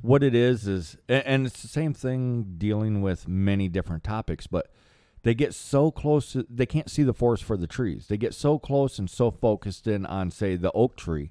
[0.00, 4.46] what it is is, a- and it's the same thing dealing with many different topics,
[4.46, 4.70] but
[5.22, 8.06] they get so close, to, they can't see the forest for the trees.
[8.08, 11.30] They get so close and so focused in on, say, the oak tree,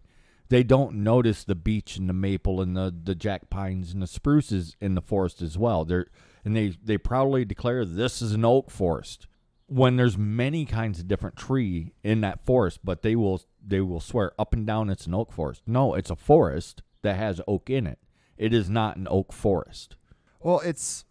[0.50, 4.08] they don't notice the beech and the maple and the, the jack pines and the
[4.08, 5.86] spruces in the forest as well.
[5.86, 6.08] They're
[6.46, 9.28] and they they proudly declare this is an oak forest
[9.68, 14.00] when there's many kinds of different tree in that forest, but they will they will
[14.00, 15.64] swear up and down it's an oak forest.
[15.66, 18.00] No, it's a forest that has oak in it.
[18.38, 19.96] It is not an oak forest.
[20.40, 21.06] Well, it's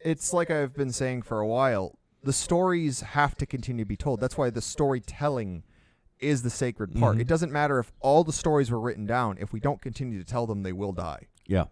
[0.00, 1.98] it's like I've been saying for a while.
[2.22, 4.20] The stories have to continue to be told.
[4.20, 5.64] That's why the storytelling
[6.20, 7.16] is the sacred part.
[7.16, 7.20] Mhm.
[7.20, 9.36] It doesn't matter if all the stories were written down.
[9.38, 11.26] If we don't continue to tell them, they will die.
[11.46, 11.66] Yeah.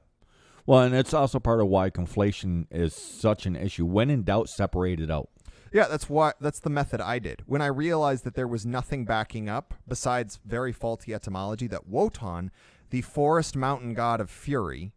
[0.66, 3.84] Well, and it's also part of why conflation is such an issue.
[3.86, 5.28] When in doubt, separate it out.
[5.72, 7.42] Yeah, that's why that's the method I did.
[7.46, 12.50] When I realized that there was nothing backing up besides very faulty etymology that Wotan,
[12.90, 14.92] the forest mountain god of fury,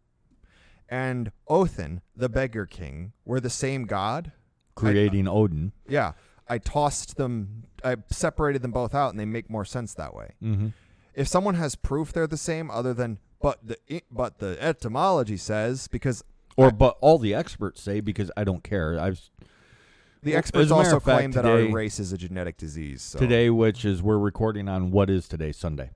[0.88, 4.32] and Othin, the beggar king, were the same god.
[4.74, 5.72] Creating Odin.
[5.86, 6.12] Yeah,
[6.50, 10.32] I tossed them I separated them both out and they make more sense that way.
[10.42, 10.68] Mm-hmm.
[11.14, 15.88] If someone has proof they're the same other than but the but the etymology says
[15.88, 16.22] because
[16.56, 19.00] Or, but all the experts say because I don't care.
[19.00, 19.20] I've
[20.22, 22.58] the experts as a matter also fact, claim that today- our race is a genetic
[22.58, 23.00] disease.
[23.00, 23.18] So.
[23.18, 25.90] today, which is we're recording on what is today, Sunday.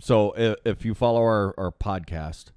[0.00, 2.50] So if, if you follow our, our podcast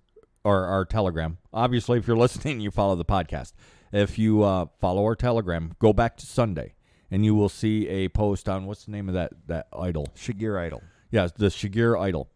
[0.48, 1.38] or our Telegram.
[1.54, 3.52] Obviously, if you're listening, you follow the podcast.
[3.92, 6.74] If you uh, follow our Telegram, go back to Sunday,
[7.12, 10.08] and you will see a post on what's the name of that that idol?
[10.16, 10.82] Shigir idol.
[11.12, 12.30] Yes, the Shigir idol.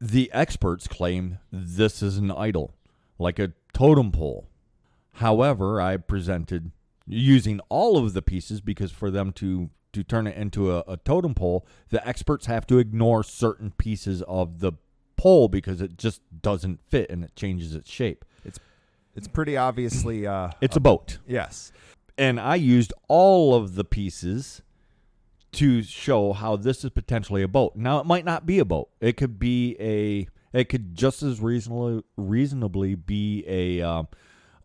[0.00, 2.74] The experts claim this is an idol,
[3.18, 4.48] like a totem pole.
[5.14, 6.70] However, I presented
[7.06, 10.96] using all of the pieces because for them to to turn it into a, a
[10.98, 14.72] totem pole, the experts have to ignore certain pieces of the
[15.16, 18.24] pole because it just doesn't fit and it changes its shape.
[18.44, 18.58] It's
[19.14, 20.26] it's pretty obviously.
[20.26, 21.18] Uh, It's a boat.
[21.26, 21.72] yes.
[22.20, 24.60] And I used all of the pieces
[25.52, 27.74] to show how this is potentially a boat.
[27.74, 28.90] Now it might not be a boat.
[29.00, 30.28] It could be a.
[30.52, 34.08] It could just as reasonably reasonably be a um,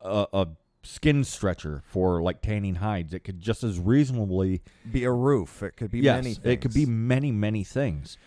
[0.01, 0.47] a, a
[0.83, 3.13] skin stretcher for like tanning hides.
[3.13, 5.63] It could just as reasonably Be a roof.
[5.63, 6.37] It could be yes, many.
[6.43, 8.17] it could be many many things.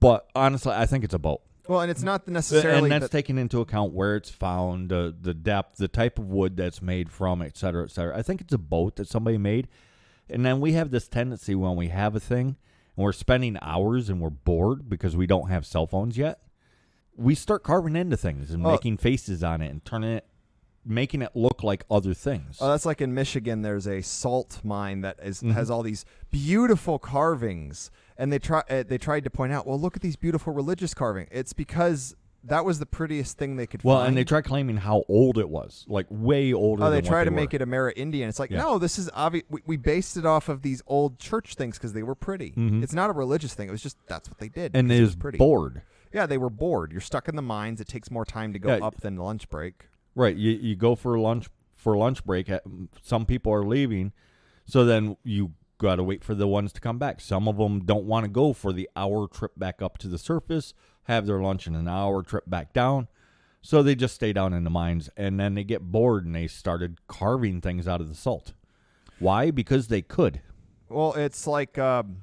[0.00, 1.40] But honestly, I think it's a boat.
[1.68, 2.84] Well, and it's not necessarily.
[2.84, 6.26] and that's that- taking into account where it's found, uh, the depth, the type of
[6.26, 8.16] wood that's made from, et cetera, et cetera.
[8.16, 9.68] I think it's a boat that somebody made.
[10.28, 12.56] And then we have this tendency when we have a thing
[12.96, 16.40] and we're spending hours and we're bored because we don't have cell phones yet,
[17.16, 18.72] we start carving into things and Oh.
[18.72, 20.26] making faces on it and turning it,
[20.84, 22.58] making it look like other things.
[22.60, 23.62] Oh, that's like in Michigan.
[23.62, 25.50] There's a salt mine that is, Mm-hmm.
[25.52, 29.78] has all these beautiful carvings, and they try uh, they tried to point out, well,
[29.80, 31.26] look at these beautiful religious carving.
[31.30, 33.88] It's because that was the prettiest thing they could find.
[33.88, 34.08] well, find.
[34.08, 36.84] and they try claiming how old it was, like way older.
[36.84, 37.36] Oh, they try to were.
[37.36, 38.28] make it Amerindian.
[38.28, 38.58] It's like, Yeah.
[38.62, 39.44] no, this is obvious.
[39.50, 42.52] We, we based it off of these old church things because they were pretty.
[42.52, 42.84] Mhm.
[42.84, 43.68] It's not a religious thing.
[43.68, 44.76] It was just that's what they did.
[44.76, 45.38] and it it was pretty.
[45.38, 45.82] bored.
[46.12, 46.92] Yeah, they were bored.
[46.92, 47.80] You're stuck in the mines.
[47.80, 48.86] It takes more time to go Yeah.
[48.86, 49.88] up than lunch break.
[50.14, 50.36] Right.
[50.36, 52.48] You you go for lunch for lunch break.
[53.02, 54.12] Some people are leaving,
[54.66, 57.20] so then you got to wait for the ones to come back.
[57.20, 60.18] Some of them don't want to go for the hour trip back up to the
[60.18, 60.72] surface,
[61.04, 63.08] have their lunch, and an hour trip back down.
[63.62, 66.46] So they just stay down in the mines, and then they get bored and they
[66.46, 68.52] started carving things out of the salt.
[69.18, 69.50] Why?
[69.50, 70.40] Because they could.
[70.88, 72.22] Well, it's like um,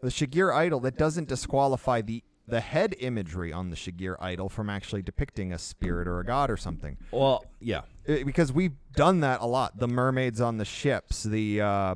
[0.00, 4.68] the Shigir idol that doesn't disqualify the the head imagery on the Shigir idol from
[4.68, 6.98] actually depicting a spirit or a god or something.
[7.12, 7.82] Well, yeah.
[8.04, 9.78] It- because we've done that a lot.
[9.78, 11.94] The mermaids on the ships, the uh,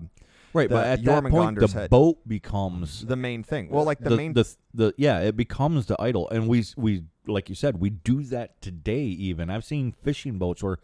[0.53, 3.69] Right, The but at that point, the boat becomes the main thing.
[3.71, 7.05] Well, like the, the, main the the yeah, it becomes the idol, and we we
[7.27, 9.03] like you said, we do that today.
[9.05, 10.79] Even I've seen fishing boats where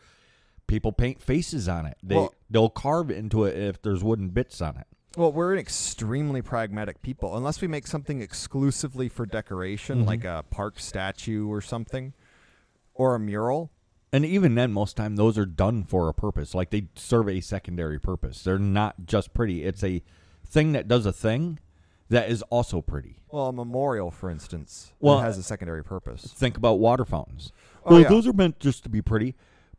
[0.66, 1.96] people paint faces on it.
[2.02, 4.86] They Well- they'll carve into it if there's wooden bits on it.
[5.16, 7.36] Well, we're an extremely pragmatic people.
[7.36, 10.06] Unless we make something exclusively for decoration, Mm-hmm.
[10.08, 12.14] like a park statue or something,
[12.94, 13.70] or a mural.
[14.12, 16.54] And even then, most time those are done for a purpose.
[16.54, 18.42] Like they serve a secondary purpose.
[18.44, 19.64] They're not just pretty.
[19.64, 20.02] It's a
[20.46, 21.58] thing that does a thing
[22.10, 23.16] that is also pretty.
[23.30, 26.24] Well, a memorial, for instance, Well, has a secondary purpose.
[26.36, 27.52] Think about water fountains.
[27.86, 28.08] Oh, well, yeah.
[28.10, 29.34] those are meant just to be pretty,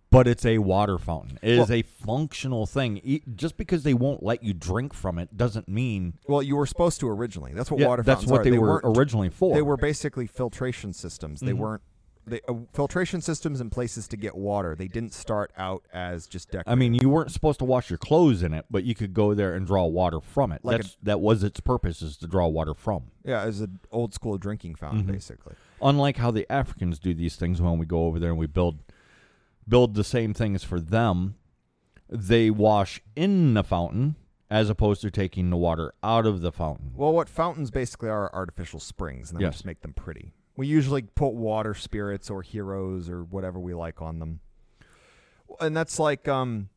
[0.10, 1.38] but it's a water fountain.
[1.44, 3.22] It is Well- a functional thing.
[3.36, 7.00] Just because they won't let you drink from it doesn't mean Well, you were supposed
[7.02, 7.54] to originally.
[7.54, 8.50] That's what Yeah, water that's fountains what are.
[8.50, 9.54] they, were originally for.
[9.54, 11.40] They were basically filtration systems.
[11.42, 11.58] They Mhm.
[11.60, 11.82] weren't
[12.26, 14.76] they, uh, filtration systems and places to get water.
[14.76, 16.72] They didn't start out as just decorative.
[16.72, 19.34] I mean, you weren't supposed to wash your clothes in it, but you could go
[19.34, 20.64] there and draw water from it.
[20.64, 23.12] Like That's that was its purpose is to draw water from.
[23.26, 25.08] yeah, as an old school drinking fountain, Mhm.
[25.12, 25.56] basically.
[25.82, 28.80] Unlike how the Africans do these things when we go over there and we build
[29.68, 31.36] build the same things for them,
[32.10, 34.16] they wash in the fountain
[34.50, 36.92] as opposed to taking the water out of the fountain.
[36.96, 39.56] Well, what fountains basically are artificial springs, and then we Yes.
[39.56, 40.34] just make them pretty.
[40.56, 44.40] We usually put water spirits or heroes or whatever we like on them,
[45.60, 46.70] and that's like um,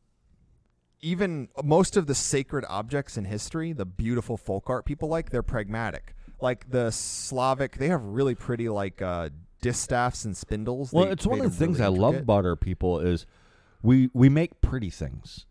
[1.01, 5.43] even most of the sacred objects in history, the beautiful folk art people like, they're
[5.43, 6.15] pragmatic.
[6.39, 9.29] Like the Slavic, they have really pretty like uh,
[9.61, 10.93] distaffs and spindles.
[10.93, 13.25] Well, They it's one of the things really I love about our people is
[13.81, 15.45] we we make pretty things.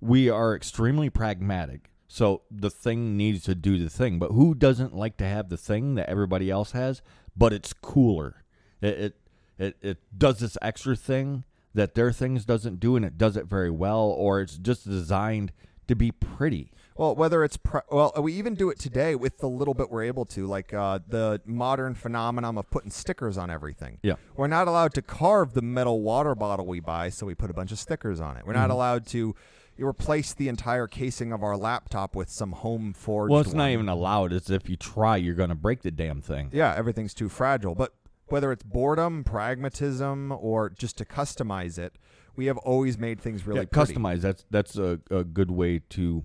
[0.00, 1.90] We are extremely pragmatic.
[2.08, 5.56] So the thing needs to do the thing, but who doesn't like to have the
[5.56, 7.02] thing that everybody else has,
[7.36, 8.42] but it's cooler.
[8.80, 9.16] It it
[9.58, 13.46] it, it does this extra thing that their things doesn't do and it does it
[13.46, 15.52] very well or it's just designed
[15.86, 16.72] to be pretty.
[16.96, 20.02] Well, whether it's pre- well, we even do it today with the little bit we're
[20.02, 23.98] able to, like uh, the modern phenomenon of putting stickers on everything.
[24.02, 24.14] Yeah.
[24.36, 27.54] We're not allowed to carve the metal water bottle we buy, so we put a
[27.54, 28.44] bunch of stickers on it.
[28.46, 28.60] We're Mm-hmm.
[28.62, 29.34] not allowed to
[29.78, 33.30] replace the entire casing of our laptop with some home forged.
[33.30, 33.70] Well, it's not one.
[33.70, 34.32] even allowed.
[34.32, 36.50] It's if you try, you're going to break the damn thing.
[36.52, 37.74] Yeah, everything's too fragile.
[37.74, 37.94] But
[38.26, 41.96] whether it's boredom, pragmatism, or just to customize it,
[42.36, 44.20] we have always made things really yeah, customize.
[44.20, 46.24] That's that's a, a good way to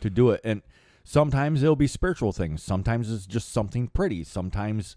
[0.00, 0.40] to do it.
[0.44, 0.62] And
[1.04, 2.62] sometimes it'll be spiritual things.
[2.62, 4.24] Sometimes it's just something pretty.
[4.24, 4.96] Sometimes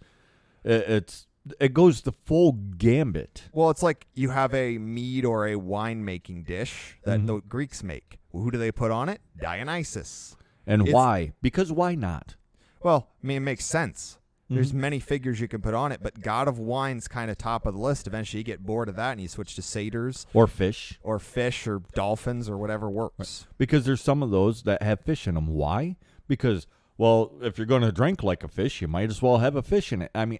[0.63, 1.27] it's
[1.59, 3.43] it goes the full gambit.
[3.51, 7.27] Well, it's like you have a mead or a wine making dish that Mhm.
[7.27, 8.19] the Greeks make.
[8.31, 9.21] Who do they put on it?
[9.39, 10.35] Dionysus.
[10.65, 11.33] And It's- why?
[11.41, 12.35] Because why not?
[12.81, 14.19] Well, I mean, it makes sense.
[14.49, 14.75] There's Mhm.
[14.75, 17.73] many figures you can put on it, but God of Wine's kind of top of
[17.73, 18.07] the list.
[18.07, 20.99] Eventually, you get bored of that and you switch to satyrs Or fish.
[21.01, 23.47] or fish or dolphins or whatever works.
[23.57, 25.47] Because there's some of those that have fish in them.
[25.47, 25.95] Why?
[26.27, 29.55] Because, well, if you're going to drink like a fish, you might as well have
[29.55, 30.11] a fish in it.
[30.13, 30.39] I mean,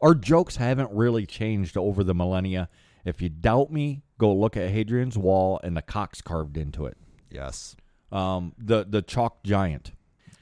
[0.00, 2.68] our jokes haven't really changed over the millennia.
[3.04, 6.96] If you doubt me, go look at Hadrian's Wall and the cocks carved into it.
[7.30, 7.76] Yes.
[8.12, 9.92] Um, the the chalk giant.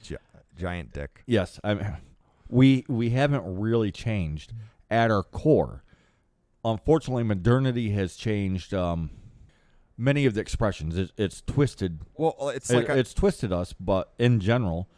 [0.03, 0.17] Gi-
[0.57, 1.23] giant dick.
[1.27, 1.97] Yes, I mean,
[2.49, 4.53] we we haven't really changed
[4.89, 5.83] at our core.
[6.65, 9.11] Unfortunately, modernity has changed um,
[9.97, 10.97] many of the expressions.
[10.97, 11.99] It, it's twisted.
[12.15, 14.89] Well, it's It- like a, it's twisted us, but in general,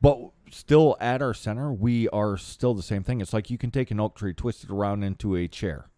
[0.00, 0.18] but
[0.50, 3.20] still at our center, we are still the same thing.
[3.20, 5.90] It's like you can take an oak tree, twist it around into a chair,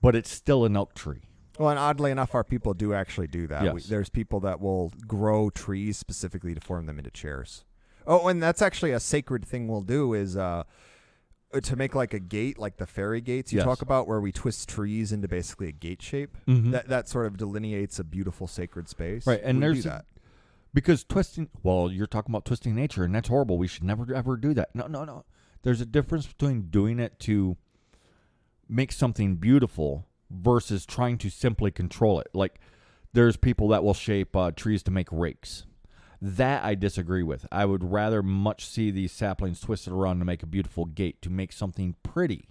[0.00, 1.22] but it's still an oak tree.
[1.58, 3.74] well, and oddly enough, our people do actually do that.
[3.74, 7.64] We, there's people that will grow trees specifically to form them into chairs.
[8.06, 10.64] Oh, and that's actually a sacred thing we'll do is uh,
[11.62, 13.64] to make like a gate, like the fairy gates you Yes.
[13.66, 16.36] talk about, where we twist trees into basically a gate shape.
[16.48, 16.72] Mhm.
[16.72, 19.26] That that sort of delineates a beautiful sacred space.
[19.26, 20.06] Right, and We there's- that.
[20.74, 23.58] Because twisting, well, you're talking about twisting nature, and that's horrible.
[23.58, 24.74] We should never ever do that.
[24.74, 25.24] No, no, no.
[25.62, 27.56] There's a difference between doing it to
[28.68, 32.28] make something beautiful versus trying to simply control it.
[32.32, 32.58] Like,
[33.12, 35.66] there's people that will shape uh, trees to make rakes.
[36.22, 37.46] That I disagree with.
[37.52, 41.30] I would rather much see these saplings twisted around to make a beautiful gate, to
[41.30, 42.48] make something pretty,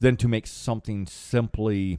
[0.00, 1.98] than to make something simply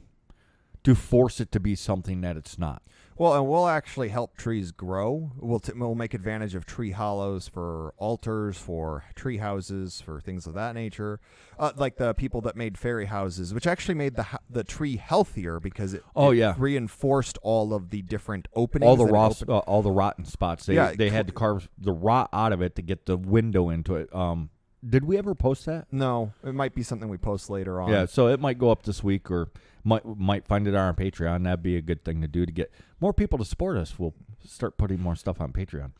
[0.82, 2.82] to force it to be something that it's not.
[3.20, 5.30] Well, and we'll actually help trees grow.
[5.36, 10.46] We'll t- we'll make advantage of tree hollows for altars, for tree houses, for things
[10.46, 11.20] of that nature.
[11.58, 15.60] Uh, like the people that made fairy houses, which actually made the the tree healthier
[15.60, 16.54] because it, Oh, it yeah.
[16.56, 18.88] reinforced all of the different openings.
[18.88, 20.64] all the raw, uh, all the rotten spots.
[20.64, 23.68] They Yeah, they had to carve the rot out of it to get the window
[23.68, 24.08] into it.
[24.14, 24.48] Um,
[24.82, 25.88] did we ever post that?
[25.92, 27.90] No, it might be something we post later on.
[27.92, 29.50] Yeah, so it might go up this week, or
[29.84, 31.44] might might find it on our Patreon.
[31.44, 33.98] That'd be a good thing to do to get more people to support us.
[33.98, 34.14] We'll
[34.44, 35.92] start putting more stuff on Patreon.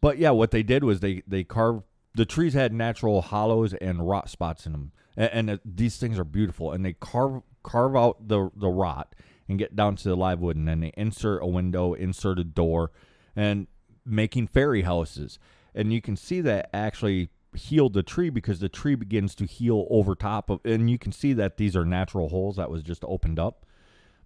[0.00, 4.08] But yeah, what they did was they they carved the trees had natural hollows and
[4.08, 6.72] rot spots in them, and, and these things are beautiful.
[6.72, 9.14] And they carve carve out the the rot
[9.48, 12.44] and get down to the live wood, and then they insert a window, insert a
[12.44, 12.92] door,
[13.34, 13.66] and
[14.06, 15.38] making fairy houses.
[15.74, 19.86] And you can see that actually healed the tree because the tree begins to heal
[19.90, 23.04] over top of, and you can see that these are natural holes that was just
[23.06, 23.66] opened up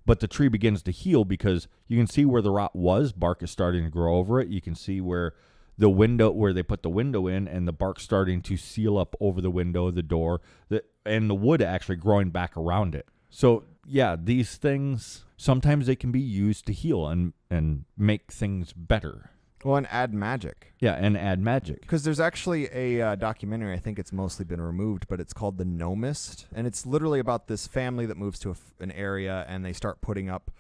[0.07, 3.43] but the tree begins to heal because you can see where the rot was bark
[3.43, 4.49] is starting to grow over it.
[4.49, 5.35] You can see where
[5.77, 9.17] the window where they put the window in and the bark starting to seal up
[9.21, 13.07] over the window the door the, and the wood actually growing back around it.
[13.31, 18.73] So yeah these things sometimes they can be used to heal and and make things
[18.73, 19.31] better
[19.65, 20.73] Well, and add magic.
[20.79, 24.61] yeah and add magic Because there's actually a uh, documentary, I think it's mostly been
[24.61, 26.45] removed, but it's called The Gnomist.
[26.55, 29.73] And it's literally about this family that moves to a f an area and they
[29.73, 30.51] start putting up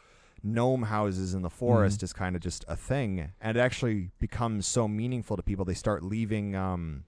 [0.44, 3.32] gnome houses in the forest as kind of just a thing.
[3.40, 7.04] And it actually becomes so meaningful to people, they start leaving um,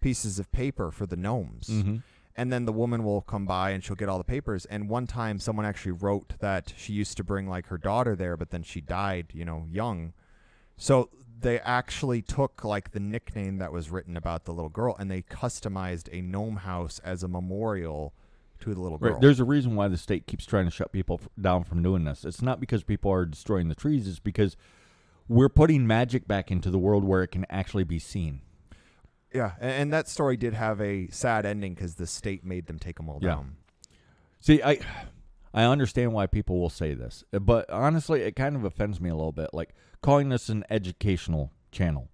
[0.00, 1.68] pieces of paper for the gnomes.
[1.68, 1.96] mm-hmm.
[2.34, 4.64] And then the woman will come by and she'll get all the papers.
[4.64, 8.38] And one time, someone actually wrote that she used to bring like her daughter there,
[8.38, 10.14] but then she died, you know, young.
[10.78, 11.10] So
[11.42, 15.22] they actually took like the nickname that was written about the little girl and they
[15.22, 18.12] customized a gnome house as a memorial
[18.60, 19.12] to the little girl.
[19.12, 19.20] Right.
[19.20, 22.04] There's a reason why the state keeps trying to shut people f- down from doing
[22.04, 22.24] this.
[22.24, 24.06] It's not because people are destroying the trees.
[24.08, 24.56] It's because
[25.28, 28.40] we're putting magic back into the world where it can actually be seen.
[29.34, 32.78] yeah, and, and that story did have a sad ending because the state made them
[32.78, 33.30] take them all Yeah.
[33.30, 33.56] down.
[34.40, 34.78] See, I
[35.54, 39.14] I understand why people will say this, but honestly, it kind of offends me a
[39.14, 39.50] little bit.
[39.52, 42.08] Like calling this an educational channel.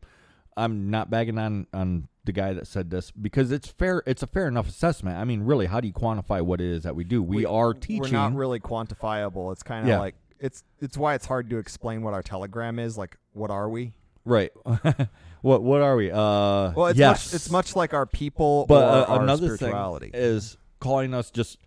[0.57, 4.03] I'm not bagging on on the guy that said this because it's fair.
[4.07, 5.17] It's a fair enough assessment.
[5.19, 7.23] I mean, really, how do you quantify what it is that we do?
[7.23, 8.03] We, are teaching.
[8.03, 9.53] We're not really quantifiable.
[9.53, 10.01] It's kind of Yeah.
[10.01, 12.99] like it's it's why it's hard to explain what our telegram is.
[12.99, 13.93] Like, what are we?
[14.25, 14.51] right.
[15.43, 16.11] what what are we?
[16.11, 17.27] Uh, Well, it's yes.
[17.29, 21.31] much it's much like our people But or uh, our another thing is calling us
[21.31, 21.59] just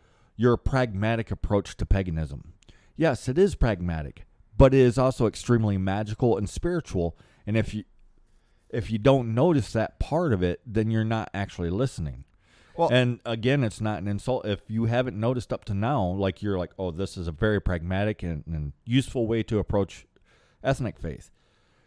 [0.42, 2.54] your pragmatic approach to paganism.
[2.98, 4.26] Yes, it is pragmatic,
[4.58, 7.16] but it is also extremely magical and spiritual.
[7.46, 7.84] And if you
[8.72, 12.26] if you don't notice that part of it, then you're not actually listening.
[12.76, 16.04] Well- and again, it's not an insult if you haven't noticed up to now.
[16.04, 20.08] Like you're like, oh, this is a very pragmatic and, and useful way to approach
[20.64, 21.30] ethnic faith.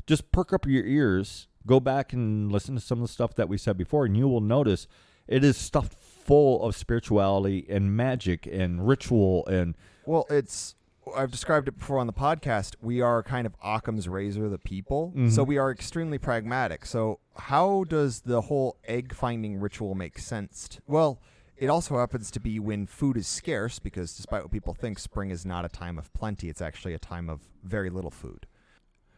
[0.06, 3.48] Just perk up your ears, go back and listen to some of the stuff that
[3.48, 4.86] we said before, and you will notice
[5.26, 5.94] it is stuffed
[6.24, 9.74] full of spirituality and magic and ritual and
[10.06, 10.74] Well, it's
[11.14, 12.76] I've described it before on the podcast.
[12.80, 15.12] We are kind of Occam's razor, the people.
[15.28, 15.46] So Mhm.
[15.46, 16.86] we are extremely pragmatic.
[16.86, 20.80] So how does the whole egg finding ritual make sense?
[20.86, 21.20] well,
[21.56, 25.30] it also happens to be when food is scarce, because despite what people think, spring
[25.30, 26.48] is not a time of plenty.
[26.48, 28.46] It's actually a time of very little food.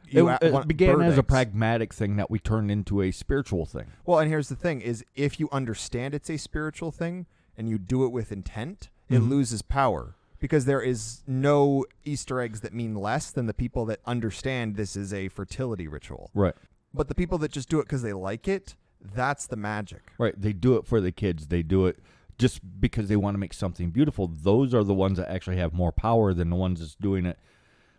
[0.07, 3.67] It, You it want began as a pragmatic thing that we turned into a spiritual
[3.67, 3.87] thing.
[4.05, 7.27] Well, and here's the thing: is if you understand it's a spiritual thing
[7.57, 9.29] and you do it with intent, it Mhm.
[9.29, 14.01] loses power because there is no Easter eggs that mean less than the people that
[14.07, 16.31] understand this is a fertility ritual.
[16.35, 16.55] Right.
[16.93, 20.13] But the people that just do it because they like it, that's the magic.
[20.19, 20.39] Right.
[20.41, 21.49] They do it for the kids.
[21.49, 21.99] They do it
[22.39, 24.29] just because they want to make something beautiful.
[24.29, 27.39] Those are the ones that actually have more power than the ones that's doing it.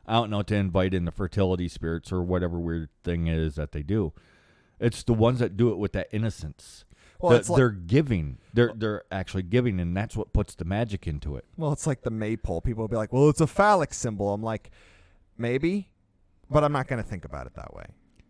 [0.08, 3.56] I don't know to invite in the fertility spirits or whatever weird thing it is
[3.56, 4.14] that they do.
[4.80, 6.86] It's the ones that do it with that innocence.
[7.20, 8.38] Well, that it's like, they're giving.
[8.54, 11.46] They're they're actually giving, and that's what puts the magic into it.
[11.58, 12.62] well, it's like the maypole.
[12.62, 14.70] People will be like, "Well, it's a phallic symbol." I'm like,
[15.38, 15.90] maybe,
[16.50, 17.86] but I'm not going to think about it that way.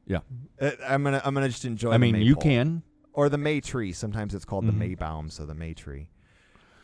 [0.06, 0.20] Yeah.
[0.62, 1.90] Uh, I'm gonna I'm gonna just enjoy.
[1.90, 2.82] I the mean, you can.
[3.12, 3.92] or the May tree.
[3.92, 4.80] Sometimes it's called Mhm.
[4.80, 6.10] the Maybaum, so the May tree.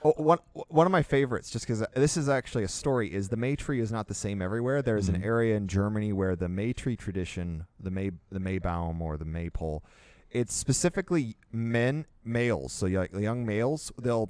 [0.04, 3.38] Oh, one one of my favorites, just because this is actually a story, is the
[3.38, 4.82] May tree is not the same everywhere.
[4.82, 5.16] There's Mhm.
[5.16, 9.26] an area in Germany where the May tree tradition, the May the Maybaum or the
[9.26, 9.84] maypole,
[10.30, 12.74] it's specifically men males.
[12.74, 14.30] So like young males, they'll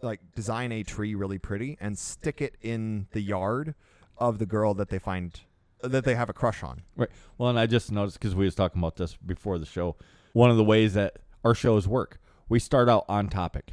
[0.00, 3.74] like design a tree really pretty and stick it in the yard
[4.16, 5.40] of the girl that they find
[5.82, 6.82] that they have a crush on.
[6.96, 7.10] Right.
[7.36, 9.96] Well, and I just noticed because we was talking about this before the show.
[10.32, 13.72] One of the ways that our shows work, we start out on topic.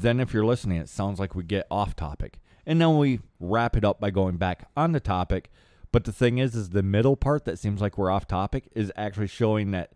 [0.00, 3.76] Then, if you're listening, it sounds like we get off topic, and then we wrap
[3.76, 5.50] it up by going back on the topic.
[5.90, 8.90] But the thing is, is the middle part that seems like we're off topic is
[8.96, 9.92] actually showing that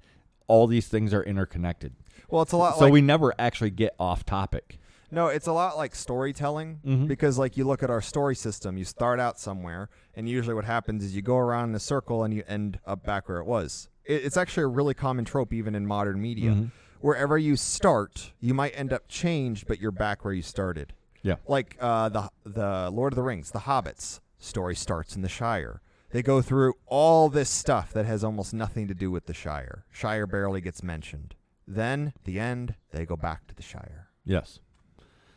[0.47, 1.95] all these things are interconnected.
[2.29, 4.79] Well, it's a lot So like we never actually get off topic.
[5.11, 7.07] No, it's a lot like storytelling Mhm.
[7.09, 8.77] because, like, you look at our story system.
[8.77, 12.25] You start out somewhere, and usually what happens is you go around in a circle
[12.25, 13.89] and you end up back where it was.
[14.05, 16.51] It, it's actually a really common trope, even in modern media.
[16.51, 16.71] Mhm.
[17.07, 20.93] Wherever you start, you might end up changed, but you're back where you started.
[21.23, 21.37] Yeah.
[21.47, 25.83] Like uh, the the Lord of the Rings, the Hobbits story starts in the Shire.
[26.11, 29.85] They go through all this stuff that has almost nothing to do with the Shire.
[29.93, 31.37] Shire barely gets mentioned.
[31.65, 34.09] Then, the end, they go back to the Shire.
[34.25, 34.59] Yes.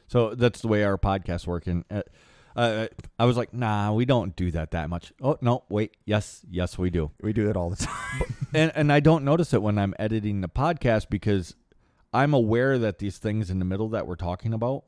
[0.08, 1.68] So that's the way our podcasts work.
[1.68, 2.02] And uh,
[2.56, 2.88] uh,
[3.20, 5.14] I was like, nah, we don't do that that much.
[5.22, 5.96] Oh, no, wait.
[6.06, 7.12] Yes, yes, we do.
[7.22, 8.36] We do it all the time.
[8.54, 11.56] and and I don't notice it when I'm editing the podcast because
[12.14, 14.84] I'm aware that these things in the middle that we're talking about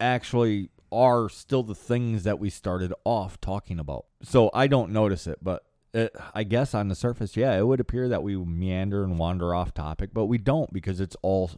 [0.00, 4.06] actually are still the things that we started off talking about.
[4.22, 7.80] So I don't notice it, but it, I guess on the surface, yeah, it would
[7.80, 11.52] appear that we meander and wander off topic, but we don't because it's all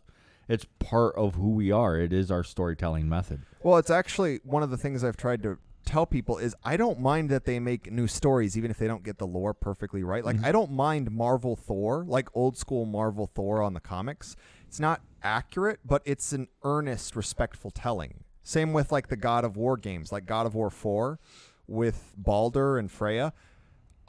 [0.49, 1.97] it's part of who we are.
[1.97, 3.43] It is our storytelling method.
[3.63, 7.01] Well, it's actually one of the things I've tried to tell people is I don't
[7.01, 10.25] mind that they make new stories even if they don't get the lore perfectly right.
[10.25, 10.45] Like Mhm.
[10.45, 14.37] I don't mind Marvel Thor, like old school Marvel Thor on the comics.
[14.73, 18.25] It's not accurate, but it's an earnest, respectful telling.
[18.43, 21.19] Same with like the God of War games, like God of War 4
[21.67, 23.35] with Balder and Freya.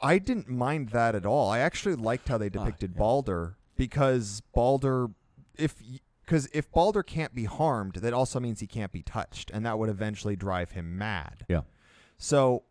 [0.00, 1.50] I didn't mind that at all.
[1.50, 2.98] I actually liked how they depicted yeah.
[2.98, 5.08] Balder because Balder
[5.58, 5.74] if
[6.24, 9.78] because if Balder can't be harmed, that also means he can't be touched, and that
[9.78, 11.44] would eventually drive him mad.
[11.46, 11.60] Yeah.
[12.16, 12.62] So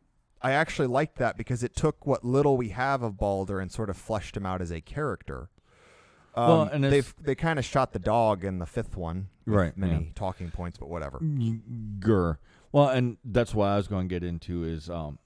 [0.42, 3.92] I actually liked that because it took what little we have of Balder and sort
[3.92, 5.52] of fleshed him out as a character.
[6.36, 9.78] Um, Well, and they've they kind of shot the dog in the fifth one, Right,
[9.78, 10.12] Many yeah.
[10.16, 11.20] talking points, but whatever.
[11.20, 12.38] Grr.
[12.72, 15.20] Well, and that's what I was going to get into is um,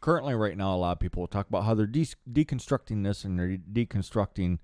[0.00, 3.38] currently right now a lot of people talk about how they're de- deconstructing this and
[3.38, 4.58] they're deconstructing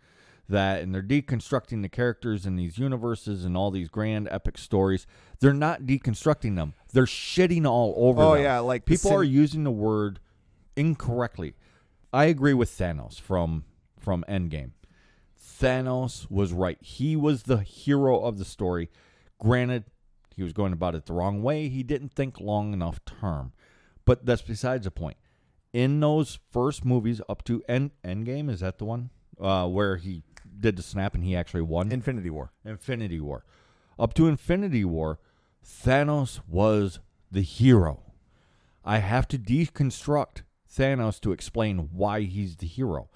[0.49, 5.07] that and they're deconstructing the characters in these universes and all these grand epic stories.
[5.41, 6.73] They're not deconstructing them.
[6.93, 8.43] They're shitting all over Oh them.
[8.45, 10.21] yeah, like People syn- are using the word
[10.77, 11.55] incorrectly.
[12.13, 13.65] I agree with Thanos from
[13.99, 14.71] from Endgame.
[15.43, 16.79] Thanos was right.
[16.81, 18.91] He was the hero of the story.
[19.41, 19.85] Granted,
[20.35, 21.69] he was going about it the wrong way.
[21.69, 23.53] He didn't think long enough term.
[24.05, 25.17] But that's besides the point.
[25.73, 29.11] In those first movies up to End Endgame, is that the one?
[29.41, 30.23] Uh, where he
[30.61, 31.91] did the snap and he actually won?
[31.91, 32.53] Infinity War.
[32.65, 33.45] Infinity War.
[33.99, 35.19] Up to Infinity War,
[35.65, 38.03] Thanos was the hero.
[38.85, 43.09] I have to deconstruct Thanos to explain why he's the hero.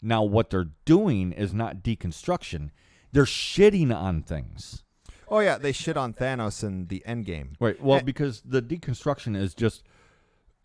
[0.00, 2.70] Now, what they're doing is not deconstruction,
[3.12, 4.84] they're shitting on things.
[5.30, 7.54] Oh yeah, they shit on Thanos in the Endgame.
[7.60, 7.80] Right.
[7.82, 8.02] Well, Eh.
[8.02, 9.82] because the deconstruction is just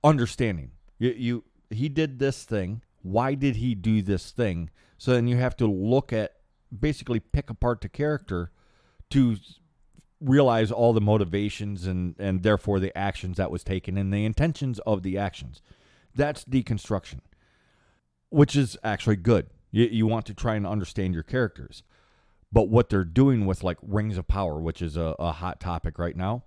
[0.04, 0.72] understanding.
[1.00, 2.82] You, you he did this thing.
[3.02, 4.70] Why did he do this thing?
[4.98, 6.34] So then you have to look at
[6.78, 8.52] basically pick apart the character
[9.10, 9.36] to
[10.22, 14.80] realize all the motivations and and therefore the actions that was taken and the intentions
[14.80, 15.62] of the actions.
[16.16, 17.20] That's deconstruction,
[18.34, 19.48] which is actually good.
[19.72, 21.84] You, you want to try and understand your characters.
[22.52, 25.98] But what they're doing with like Rings of Power, which is a, a hot topic
[25.98, 26.44] right now,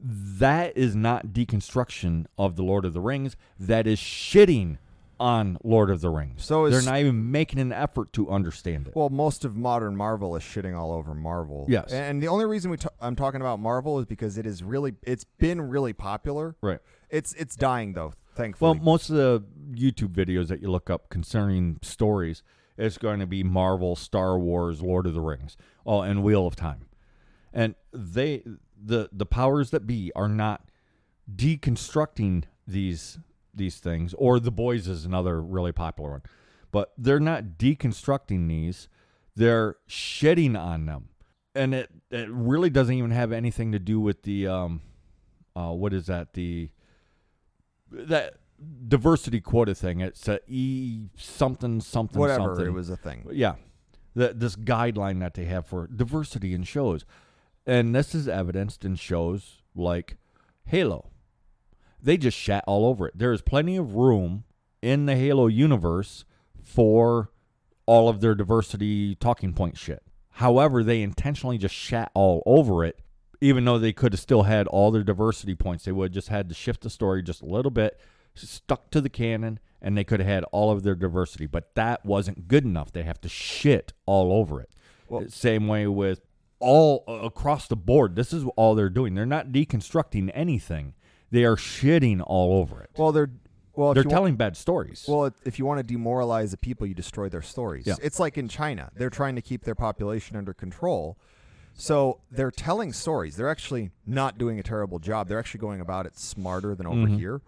[0.00, 3.36] that is not deconstruction of the Lord of the Rings.
[3.58, 4.78] That is shitting
[5.18, 6.44] on Lord of the Rings.
[6.44, 8.96] So they're not even making an effort to understand it.
[8.96, 11.66] Well, most of modern Marvel is shitting all over Marvel.
[11.68, 11.92] Yes.
[11.92, 14.94] and the only reason we t- I'm talking about Marvel is because it is really
[15.02, 16.56] it's been really popular.
[16.62, 16.78] right.
[17.10, 18.14] It's it's dying though,
[18.60, 22.42] Well, most of the YouTube videos that you look up concerning stories,
[22.76, 26.56] it's going to be Marvel, Star Wars, Lord of the Rings, oh, and Wheel of
[26.56, 26.86] Time,
[27.52, 28.42] and they
[28.82, 30.62] the the powers that be are not
[31.34, 33.18] deconstructing these
[33.54, 34.14] these things.
[34.14, 36.22] Or The Boys is another really popular one,
[36.70, 38.88] but they're not deconstructing these;
[39.36, 41.08] they're shedding on them,
[41.54, 44.80] and it it really doesn't even have anything to do with the um,
[45.54, 46.32] uh, what is that?
[46.32, 46.70] The
[47.90, 48.34] that
[48.86, 50.00] diversity quota thing.
[50.00, 52.66] It's a E something something Whatever something.
[52.66, 53.26] it was a thing.
[53.32, 53.54] Yeah,
[54.14, 57.04] the, this guideline that they have for diversity in shows,
[57.66, 60.16] and this is evidenced in shows like
[60.64, 61.10] Halo.
[62.02, 63.18] They just shat all over it.
[63.18, 64.44] There is plenty of room
[64.80, 66.24] in the Halo universe
[66.62, 67.30] for
[67.86, 70.02] all of their diversity talking point shit.
[70.34, 73.00] However, they intentionally just shat all over it,
[73.40, 75.84] even though they could have still had all their diversity points.
[75.84, 77.98] They would have just had to shift the story just a little bit,
[78.34, 81.46] stuck to the canon, and they could have had all of their diversity.
[81.46, 82.92] But that wasn't good enough.
[82.92, 84.70] They have to shit all over it.
[85.08, 86.20] Well- Same way with
[86.58, 88.14] all uh, across the board.
[88.16, 89.14] This is all they're doing.
[89.14, 90.94] They're not deconstructing anything.
[91.30, 92.90] They are shitting all over it.
[92.98, 93.30] Well, they're
[93.74, 93.94] well.
[93.94, 95.04] they're telling bad stories.
[95.08, 97.86] Well, if you want to demoralize the people, you destroy their stories.
[97.86, 97.94] Yeah.
[98.02, 98.90] It's like in China.
[98.94, 101.16] They're trying to keep their population under control.
[101.80, 103.36] So they're telling stories.
[103.36, 105.28] They're actually not doing a terrible job.
[105.28, 107.16] They're actually going about it smarter than over Mhm.
[107.18, 107.40] here.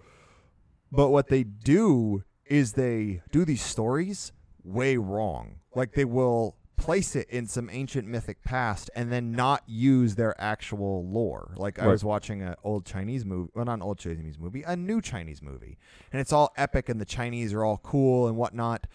[0.90, 4.32] But what they do is they do these stories
[4.64, 5.56] way wrong.
[5.74, 10.34] Like they will place it in some ancient mythic past and then not use their
[10.40, 11.52] actual lore.
[11.56, 14.74] Like I was watching an old Chinese movie, well, not an old Chinese movie, a
[14.76, 15.76] new Chinese movie,
[16.10, 18.86] and it's all epic and the Chinese are all cool and whatnot,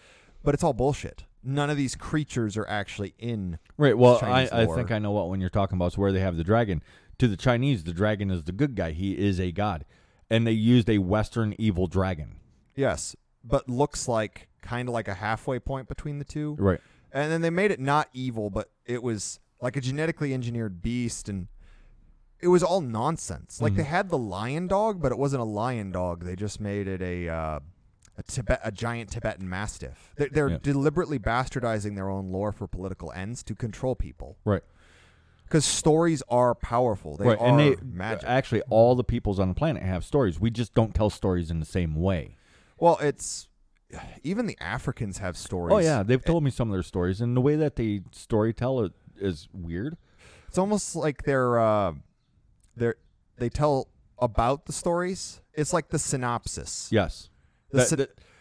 [0.42, 1.24] but it's all bullshit.
[1.42, 3.58] None of these creatures are actually in.
[3.76, 3.96] Right.
[3.96, 4.76] Well, I, Chinese I lore.
[4.76, 5.92] think I know what one you're talking about.
[5.92, 6.82] Is where they have the dragon.
[7.18, 8.92] To the Chinese, the dragon is the good guy.
[8.92, 9.84] He is a god,
[10.30, 12.36] and they used a Western evil dragon.
[12.74, 16.56] Yes, but looks like kind of like a halfway point between the two.
[16.58, 16.80] Right.
[17.10, 21.28] And then they made it not evil, but it was like a genetically engineered beast,
[21.28, 21.48] and
[22.40, 23.60] it was all nonsense.
[23.60, 26.24] Like they had the lion dog, but it wasn't a lion dog.
[26.24, 27.60] They just made it a uh,
[28.18, 30.12] a Tibet, a giant Tibetan mastiff.
[30.16, 34.36] They're, they're deliberately bastardizing their own lore for political ends to control people.
[34.44, 34.62] Right.
[35.44, 37.16] Because stories are powerful.
[37.16, 37.38] They right.
[37.38, 38.28] are and they magic.
[38.28, 40.38] actually all the peoples on the planet have stories.
[40.38, 42.36] We just don't tell stories in the same way.
[42.76, 43.48] well, it's
[44.22, 45.72] even the Africans have stories.
[45.72, 48.52] Oh yeah, they've told me some of their stories, and the way that they story
[48.52, 49.96] tell it is weird.
[50.48, 51.94] It's almost like they're uh,
[52.76, 52.96] they're
[53.38, 53.88] they tell
[54.18, 55.40] about the stories.
[55.54, 56.88] It's like the synopsis.
[56.92, 57.30] Yes.
[57.70, 57.96] The, That- that-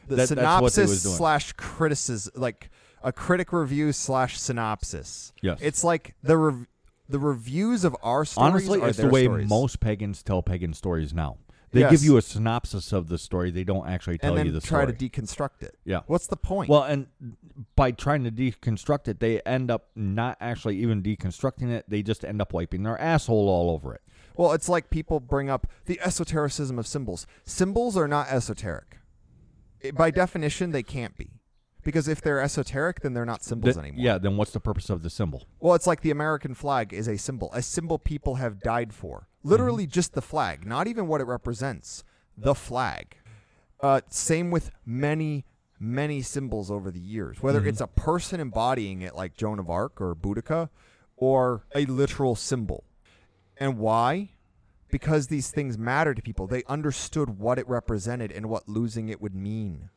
[0.07, 2.69] the that- that's what they synopsis slash criticism, like
[3.03, 5.33] a critic review slash synopsis.
[5.41, 5.59] Yes.
[5.61, 6.67] It's like the rev-
[7.09, 8.49] the reviews of our stories.
[8.51, 9.47] Honestly, are it's the way stories.
[9.49, 11.37] most pagans tell pagan stories now.
[11.71, 11.91] They Yes.
[11.91, 13.51] give you a synopsis of the story.
[13.51, 14.93] They don't actually tell and then you the try story.
[14.95, 15.77] to deconstruct it.
[15.83, 16.01] Yeah.
[16.07, 16.69] What's the point?
[16.69, 17.07] Well, and
[17.75, 21.85] by trying to deconstruct it, they end up not actually even deconstructing it.
[21.89, 24.01] They just end up wiping their asshole all over it.
[24.37, 27.27] Well, it's like people bring up the esotericism of symbols.
[27.43, 28.99] Symbols are not esoteric.
[29.81, 31.31] It- by definition, they can't be.
[31.83, 34.03] Because if they're esoteric, then they're not symbols Th- anymore.
[34.03, 35.47] Yeah, then what's the purpose of the symbol?
[35.61, 39.27] Well, it's like the American flag is a symbol, a symbol people have died for.
[39.43, 42.03] Literally just the flag, not even what it represents.
[42.37, 43.15] The flag.
[43.79, 45.45] Uh, same with many,
[45.79, 50.01] many symbols over the years, whether it's a person embodying it like Joan of Arc
[50.01, 50.69] or Boudica,
[51.15, 52.83] or a literal symbol.
[53.57, 54.31] And why?
[54.89, 56.47] Because these things matter to people.
[56.47, 59.89] They understood what it represented and what losing it would mean.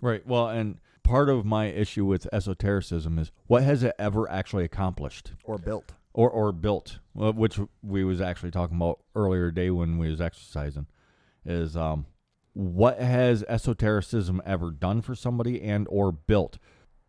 [0.00, 0.26] Right.
[0.26, 5.32] Well, and part of my issue with esotericism is what has it ever actually accomplished
[5.44, 5.92] Or built.
[6.12, 6.98] or or built?
[7.14, 10.86] Which we was actually talking about earlier today when we was exercising.
[11.44, 12.06] Is um,
[12.52, 16.58] what has esotericism ever done for somebody and or built?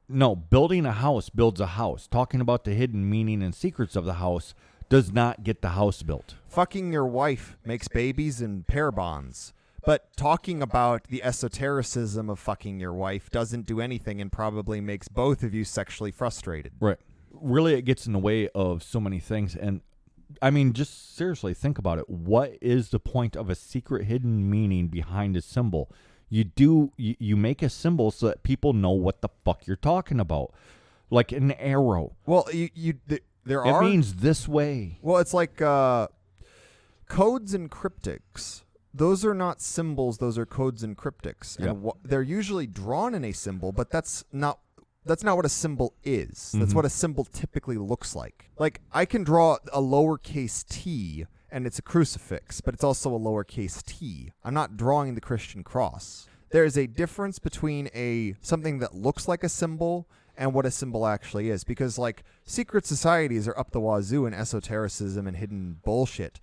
[0.09, 2.07] No, building a house builds a house.
[2.07, 4.53] Talking about the hidden meaning and secrets of the house
[4.93, 6.35] does not get the house built.
[6.47, 9.51] fucking your wife makes babies and pair bonds.
[9.83, 15.07] But talking about the esotericism of fucking your wife doesn't do anything and probably makes
[15.07, 16.73] both of you sexually frustrated.
[16.79, 16.99] Right.
[17.31, 19.55] Really, it gets in the way of so many things.
[19.55, 19.81] And
[20.43, 22.07] I mean, just seriously think about it.
[22.07, 25.91] What is the point of a secret hidden meaning behind a symbol?
[26.29, 29.75] You do you, you make a symbol so that people know what the fuck you're
[29.75, 30.53] talking about.
[31.09, 32.15] Like an arrow.
[32.27, 34.99] Well, you, you th- there It are means this way.
[35.01, 36.07] well, it's like uh,
[37.07, 38.63] codes and cryptics.
[38.93, 41.69] Those are not symbols; those are codes and cryptics, Yep.
[41.69, 43.71] and wha- they're usually drawn in a symbol.
[43.71, 44.59] But that's not
[45.05, 46.53] that's not what a symbol is.
[46.57, 46.75] That's Mhm.
[46.75, 48.49] what a symbol typically looks like.
[48.57, 53.19] Like I can draw a lowercase t, and it's a crucifix, but it's also a
[53.19, 54.31] lowercase t.
[54.43, 56.27] I'm not drawing the Christian cross.
[56.51, 60.07] There is a difference between a something that looks like a symbol
[60.37, 61.63] and what a symbol actually is.
[61.63, 66.39] Because like secret societies are up the wazoo in esotericism and hidden bullshit.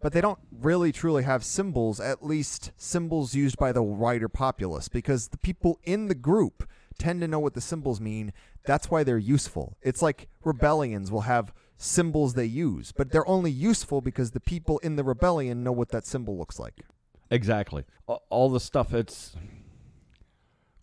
[0.00, 4.88] But they don't really truly have symbols at least symbols used by the wider populace.
[4.88, 6.68] Because the people in the group
[6.98, 8.32] tend to know what the symbols mean.
[8.64, 9.76] That's why they're useful.
[9.82, 14.78] It's like rebellions will have symbols they use but they're only useful because the people
[14.78, 16.82] in the rebellion know what that symbol looks like.
[17.28, 17.84] Exactly.
[18.06, 19.34] All the stuff it's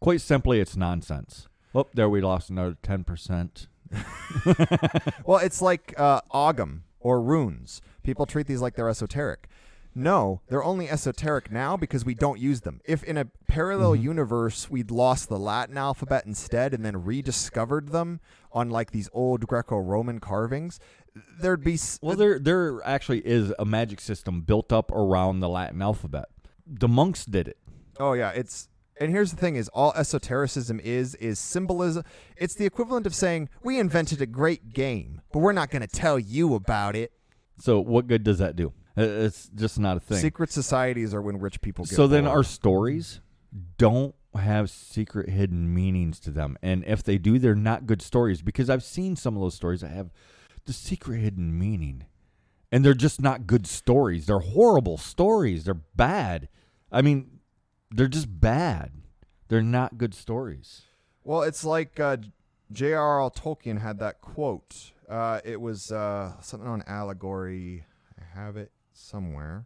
[0.02, 1.48] quite simply it's nonsense.
[1.76, 3.68] Oh, there we lost another 10%.
[5.26, 7.82] well, it's like uh, Ogham or runes.
[8.04, 9.48] People treat these like they're esoteric.
[9.96, 12.80] No, they're only esoteric now because we don't use them.
[12.86, 14.04] If in a parallel Mm-hmm.
[14.04, 18.20] universe we'd lost the Latin alphabet instead and then rediscovered them
[18.52, 20.80] on like these old Greco-Roman carvings,
[21.40, 25.50] there'd be s- Well, there there actually is a magic system built up around the
[25.50, 26.26] Latin alphabet.
[26.68, 27.58] The monks did it.
[28.00, 32.04] Oh yeah, it's and here's the thing: is all esotericism is is symbolism.
[32.38, 35.88] It's the equivalent of saying we invented a great game, but we're not going to
[35.88, 37.12] tell you about it.
[37.60, 38.74] So what good does that do?
[38.98, 40.18] Uh, It's just not a thing.
[40.18, 41.96] Secret societies are when rich people get.
[41.96, 42.38] so then bored.
[42.38, 43.22] our stories
[43.78, 46.56] don't have secret hidden meanings to them.
[46.62, 49.82] And if they do, they're not good stories because I've seen some of those stories
[49.82, 50.12] that have
[50.66, 52.06] the secret hidden meaning.
[52.72, 54.28] And they're just not good stories.
[54.28, 55.64] They're horrible stories.
[55.64, 56.48] They're bad.
[56.92, 57.39] I mean,
[57.92, 58.92] they're just bad.
[59.48, 60.84] They're not good stories.
[61.24, 62.18] Well, it's like uh,
[62.72, 63.30] J.R.R.
[63.32, 64.92] Tolkien had that quote.
[65.08, 67.86] Uh, it was uh, something on allegory.
[68.20, 69.66] I have it somewhere.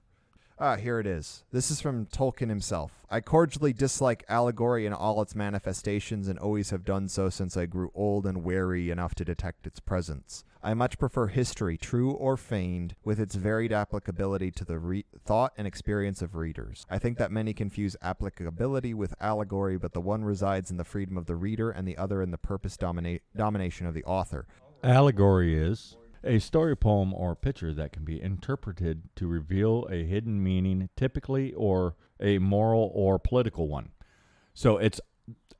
[0.66, 1.44] Ah, here it is.
[1.52, 2.94] This is from Tolkien himself.
[3.10, 7.66] I cordially dislike allegory in all its manifestations and always have done so since I
[7.66, 10.46] grew old and wary enough to detect its presence.
[10.64, 15.52] I much prefer history, true or feigned, with its varied applicability to the re- thought
[15.58, 16.86] and experience of readers.
[16.90, 21.18] I think that many confuse applicability with allegory, but the one resides in the freedom
[21.18, 24.48] of the reader and the other in the purpose domina- domination of the author.
[24.82, 30.42] Allegory is a story poem or picture that can be interpreted to reveal a hidden
[30.42, 33.90] meaning, typically or a moral or political one.
[34.54, 35.02] So it's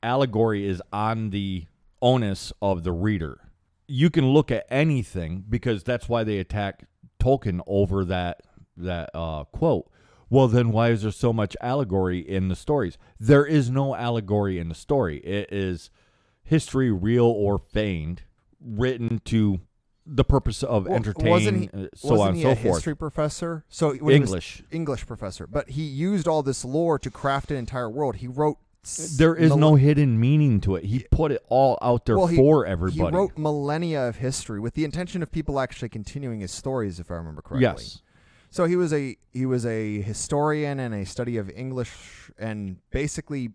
[0.02, 1.66] allegory is on the
[2.02, 3.50] onus of the reader.
[3.88, 6.86] You can look at anything because that's why they attack
[7.20, 8.42] Tolkien over that
[8.76, 9.90] that uh, quote.
[10.30, 12.98] Well, then why is there so much allegory in the stories?
[13.20, 15.18] There is no allegory in the story.
[15.20, 15.92] It is
[16.42, 18.24] history, real or feigned,
[18.60, 19.60] written to
[20.06, 22.76] the purpose of Well, entertaining, wasn't he, uh, so wasn't on and so a forth.
[22.76, 23.64] history professor?
[23.70, 24.64] So English.
[24.72, 28.18] English professor, but he used all this lore to craft an entire world.
[28.18, 28.58] He wrote.
[29.18, 30.84] There is no hidden meaning to it.
[30.84, 33.12] He put it all out there Well, he- for everybody.
[33.12, 37.10] He wrote millennia of history with the intention of people actually continuing his stories, if
[37.10, 37.62] I remember correctly.
[37.84, 38.02] yes.
[38.50, 43.52] So he was a he was a historian and a study of English, and basically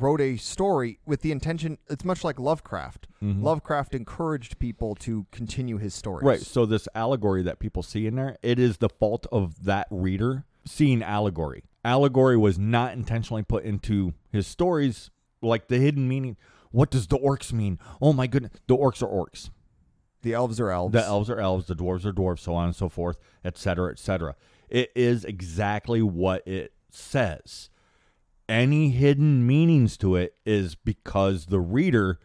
[0.00, 1.78] wrote a story with the intention.
[1.88, 3.06] It's much like Lovecraft.
[3.22, 3.42] Mhm.
[3.42, 6.24] Lovecraft encouraged people to continue his stories.
[6.24, 6.40] Right.
[6.40, 10.44] So this allegory that people see in there, it is the fault of that reader
[10.66, 11.64] seeing allegory.
[11.84, 15.10] Allegory was not intentionally put into his stories,
[15.42, 16.36] like the hidden meaning.
[16.70, 17.78] What does the orcs mean?
[18.00, 19.50] Oh my goodness, the orcs are orcs.
[20.22, 20.92] The elves are elves.
[20.94, 23.92] The elves are elves, the dwarves are dwarves, so on and so forth, etc cetera,
[23.92, 24.36] et cetera.
[24.70, 27.68] It is exactly what it says.
[28.48, 32.18] Any hidden meanings to it is because the reader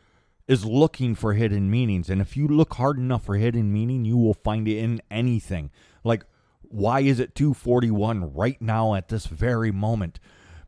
[0.47, 2.09] is looking for hidden meanings.
[2.09, 5.69] And if you look hard enough for hidden meaning, you will find it in anything.
[6.03, 6.25] Like,
[6.61, 10.19] why is it 241 right now at this very moment?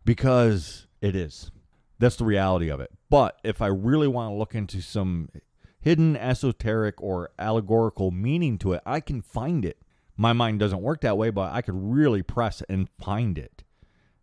[0.05, 1.51] Because it is.
[1.99, 2.91] That's the reality of it.
[3.09, 5.29] But if I really want to look into some
[5.79, 9.77] hidden esoteric or allegorical meaning to it, I can find it.
[10.15, 13.63] My mind doesn't work that way, but I could really press and find it.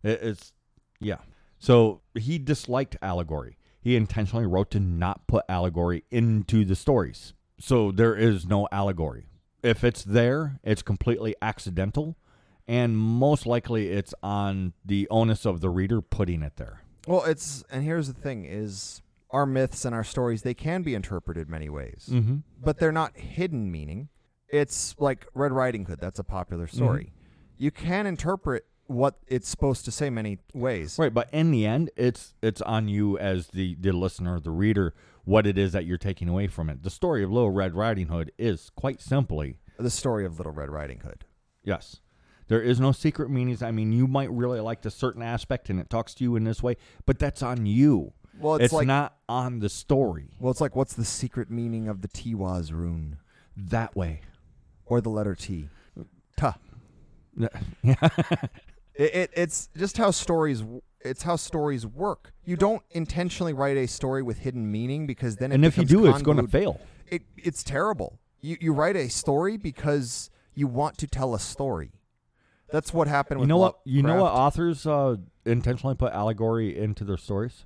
[0.03, 0.53] It- It's,
[0.99, 1.17] yeah.
[1.57, 3.57] So he disliked allegory.
[3.81, 7.33] He intentionally wrote to not put allegory into the stories.
[7.59, 9.25] So there is no allegory.
[9.63, 12.15] If it's there, it's completely accidental,
[12.67, 16.81] and most likely it's on the onus of the reader putting it there.
[17.07, 20.95] Well, it's and here's the thing: is our myths and our stories they can be
[20.95, 22.37] interpreted many ways, Mm-hmm.
[22.63, 24.07] but they're not hidden meaning.
[24.47, 25.99] It's like Red Riding Hood.
[25.99, 26.75] That's a popular Mm-hmm.
[26.77, 27.13] story.
[27.57, 30.97] You can interpret what it's supposed to say many ways.
[30.97, 34.93] Right, but in the end, it's it's on you as the the listener, the reader,
[35.25, 36.81] what it is that you're taking away from it.
[36.83, 40.69] The story of Little Red Riding Hood is quite simply, The story of Little Red
[40.71, 41.23] Riding Hood.
[41.63, 41.99] yes,
[42.47, 43.61] there is no secret meanings.
[43.61, 46.43] I mean, you might really like the certain aspect, and it talks to you in
[46.43, 46.75] this way,
[47.05, 48.13] but that's on you.
[48.39, 51.87] Well, it's, It's, like not on the story well, it's like what's the secret meaning
[51.89, 53.17] of the Tiwaz rune
[53.57, 54.21] that way.
[54.85, 55.69] or the letter T?
[56.37, 56.57] Ta.
[57.83, 57.95] Yeah,
[58.99, 60.61] It, it it's just how stories
[60.99, 62.33] it's how stories work.
[62.43, 65.85] You don't intentionally write a story with hidden meaning because then it and if you
[65.85, 66.81] do, it's going to fail.
[67.07, 68.19] It it's terrible.
[68.41, 71.93] You you write a story because you want to tell a story.
[72.71, 73.79] That's what happened You with know what?
[73.85, 77.65] You know what authors uh, intentionally put allegory into their stories?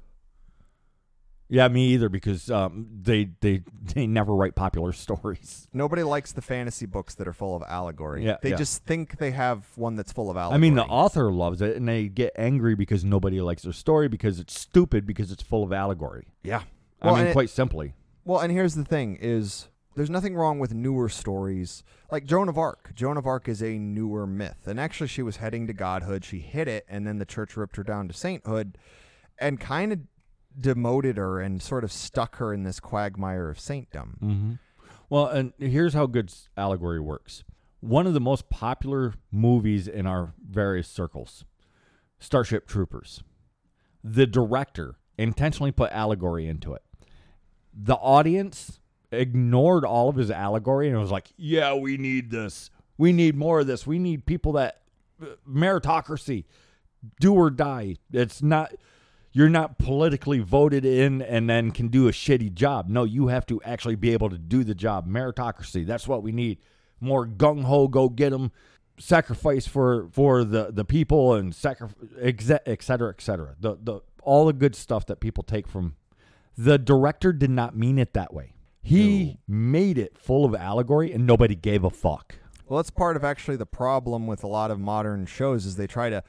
[1.50, 3.62] Yeah, me either, because um, they they
[3.94, 5.68] they never write popular stories.
[5.74, 8.26] Nobody likes the fantasy books that are full of allegory.
[8.26, 8.56] Yeah, they yeah.
[8.56, 10.56] just think they have one that's full of allegory.
[10.56, 14.08] I mean, the author loves it, and they get angry because nobody likes their story
[14.08, 16.28] because it's stupid because it's full of allegory.
[16.44, 16.64] yeah.
[17.02, 17.94] I Well, mean, and it- quite simply.
[18.26, 22.58] Well, and here's the thing: is there's nothing wrong with newer stories like Joan of
[22.58, 22.96] Arc.
[22.96, 26.24] Joan of Arc is a newer myth, and actually, she was heading to godhood.
[26.24, 28.78] She hit it, and then the church ripped her down to sainthood,
[29.38, 30.00] and kind of
[30.60, 34.18] demoted her and sort of stuck her in this quagmire of saintdom.
[34.22, 34.54] Mm-hmm.
[35.10, 37.44] Well, and here's how good allegory works.
[37.82, 41.44] One of the most popular movies in our various circles,
[42.20, 43.22] Starship Troopers.
[44.04, 46.82] The director intentionally put allegory into it.
[47.74, 48.80] The audience
[49.12, 52.70] ignored all of his allegory and was like, "Yeah, we need this.
[52.98, 53.86] We need more of this.
[53.86, 54.82] We need people that
[55.22, 56.46] uh, meritocracy,
[57.20, 57.98] do or die.
[58.12, 58.74] It's not
[59.34, 62.88] you're not politically voted in and then can do a shitty job.
[62.88, 65.08] No, you have to actually be able to do the job.
[65.08, 65.86] Meritocracy.
[65.86, 66.60] That's what we need.
[67.02, 68.52] More gung ho, go get them.
[69.00, 72.42] Sacrifice for for the the people and sacrifice, et
[72.82, 73.56] cetera, et cetera.
[73.60, 75.96] The the all the good stuff that people take from.
[76.56, 78.54] The director did not mean it that way.
[78.84, 82.36] He made it full of allegory, and nobody gave a fuck.
[82.68, 85.88] Well, that's part of actually the problem with a lot of modern shows is they
[85.88, 86.24] try to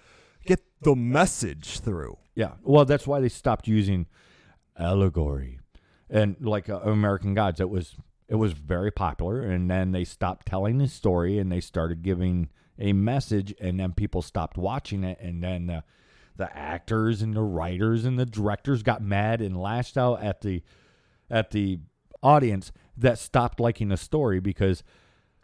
[0.47, 2.17] get the message through.
[2.35, 2.53] Yeah.
[2.62, 4.07] Well, that's why they stopped using
[4.78, 5.61] allegory,
[6.11, 7.97] and like uh, American Gods, it was
[8.28, 12.49] it was very popular, and then they stopped telling the story, and they started giving
[12.78, 15.80] a message, and then people stopped watching it, and then uh,
[16.37, 20.62] the actors and the writers and the directors got mad and lashed out at the
[21.30, 21.78] at the
[22.22, 24.82] audience that stopped liking the story because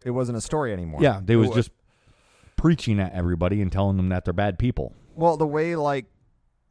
[0.05, 1.01] It wasn't a story anymore.
[1.03, 1.71] yeah, they was just
[2.57, 4.95] preaching at everybody and telling them that they're bad people.
[5.15, 6.07] Well, the way like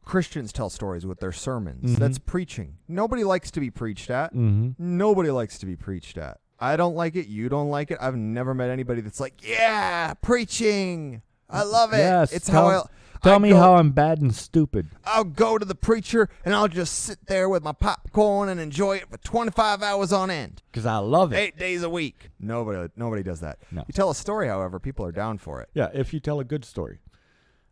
[0.04, 1.98] Christians tell stories with their sermons, Mhm.
[1.98, 2.78] that's preaching.
[2.88, 4.32] Nobody likes to be preached at.
[4.34, 4.70] Mm-hmm.
[4.78, 6.38] Nobody likes to be preached at.
[6.58, 7.26] I don't like it.
[7.26, 7.98] You don't like it.
[8.00, 11.22] I've never met anybody that's like, yeah, preaching.
[11.48, 11.98] I love it.
[11.98, 12.82] Yes, it's tell- how I.
[13.22, 14.88] Tell I me go- how I'm bad and stupid.
[15.04, 18.96] I'll go to the preacher and I'll just sit there with my popcorn and enjoy
[18.96, 21.36] it for 25 hours on end, Because I love it.
[21.36, 22.30] eight days a week.
[22.40, 23.58] Nobody, nobody does that.
[23.70, 23.84] No.
[23.86, 25.68] You tell a story, however, people are down for it.
[25.74, 27.00] Yeah, if you tell a good story.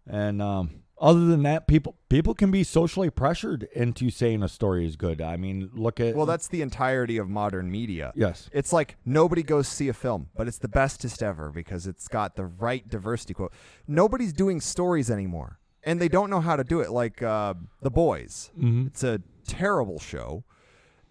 [0.07, 4.87] And um, other than that, people people can be socially pressured into saying a story
[4.87, 5.21] is good.
[5.21, 8.13] I mean, look at Well, that's the entirety of modern media.
[8.17, 12.09] yes, It's like nobody goes see a film, but it's the bestest ever because it's
[12.09, 13.53] got the right diversity quote.
[13.87, 16.91] Nobody's doing stories anymore, and they don't know how to do it.
[16.91, 18.87] Like uh, The Boys, Mhm.
[18.89, 20.45] it's a terrible show.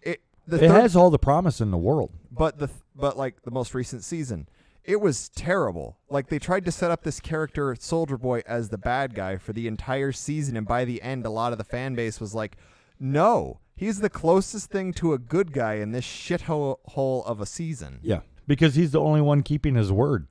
[0.02, 2.12] It the it third- has all the promise in the world.
[2.32, 4.48] but the but like the most recent season,
[4.88, 5.98] it was terrible.
[6.10, 9.54] Like they tried to set up this character Soldier Boy as the bad guy for
[9.54, 12.58] the entire season, and by the end, a lot of the fan base was like,
[13.00, 17.46] "No, he's the closest thing to a good guy in this shithole hole of a
[17.46, 20.28] season." Yeah, because he's the only one keeping his word.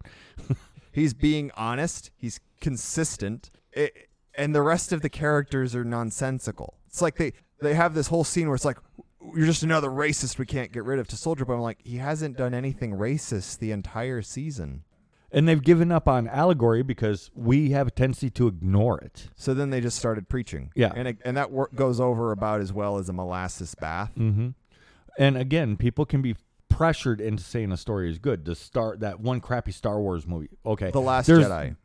[0.96, 2.10] He's being honest.
[2.16, 3.50] He's consistent.
[3.70, 6.78] It, and the rest of the characters are nonsensical.
[6.86, 8.78] It's like they they have this whole scene where it's like
[9.34, 11.54] you're just another racist we can't get rid of to Soldier Boy.
[11.54, 14.84] I'm like he hasn't done anything racist the entire season.
[15.32, 19.28] And they've given up on allegory because we have a tendency to ignore it.
[19.34, 20.70] So then they just started preaching.
[20.74, 20.92] Yeah.
[20.94, 24.12] and it, and that wor- goes over about as well as a molasses bath.
[24.16, 24.50] Mm-hmm.
[25.18, 26.36] And again, people can be
[26.68, 28.44] pressured into saying a story is good.
[28.44, 30.48] The star that one crappy Star Wars movie.
[30.64, 31.76] Okay, The Last There's- Jedi.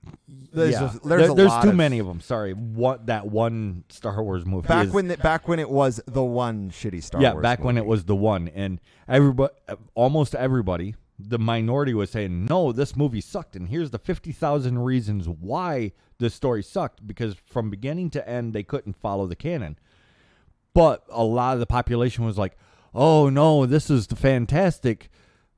[0.53, 2.19] There's yeah, a- there's There- there's too of- many of them.
[2.19, 6.01] Sorry, what that one Star Wars movie Back is- when the, back when it was
[6.07, 7.41] the one shitty Star yeah, Wars.
[7.43, 9.53] Yeah, back when it was the one, and everybody,
[9.95, 14.79] almost everybody, the minority was saying, "No, this movie sucked," and here's the fifty thousand
[14.79, 17.05] reasons why this story sucked.
[17.07, 19.77] Because from beginning to end, they couldn't follow the canon.
[20.73, 22.57] But a lot of the population was like,
[22.93, 25.09] "Oh no, this is the fantastic."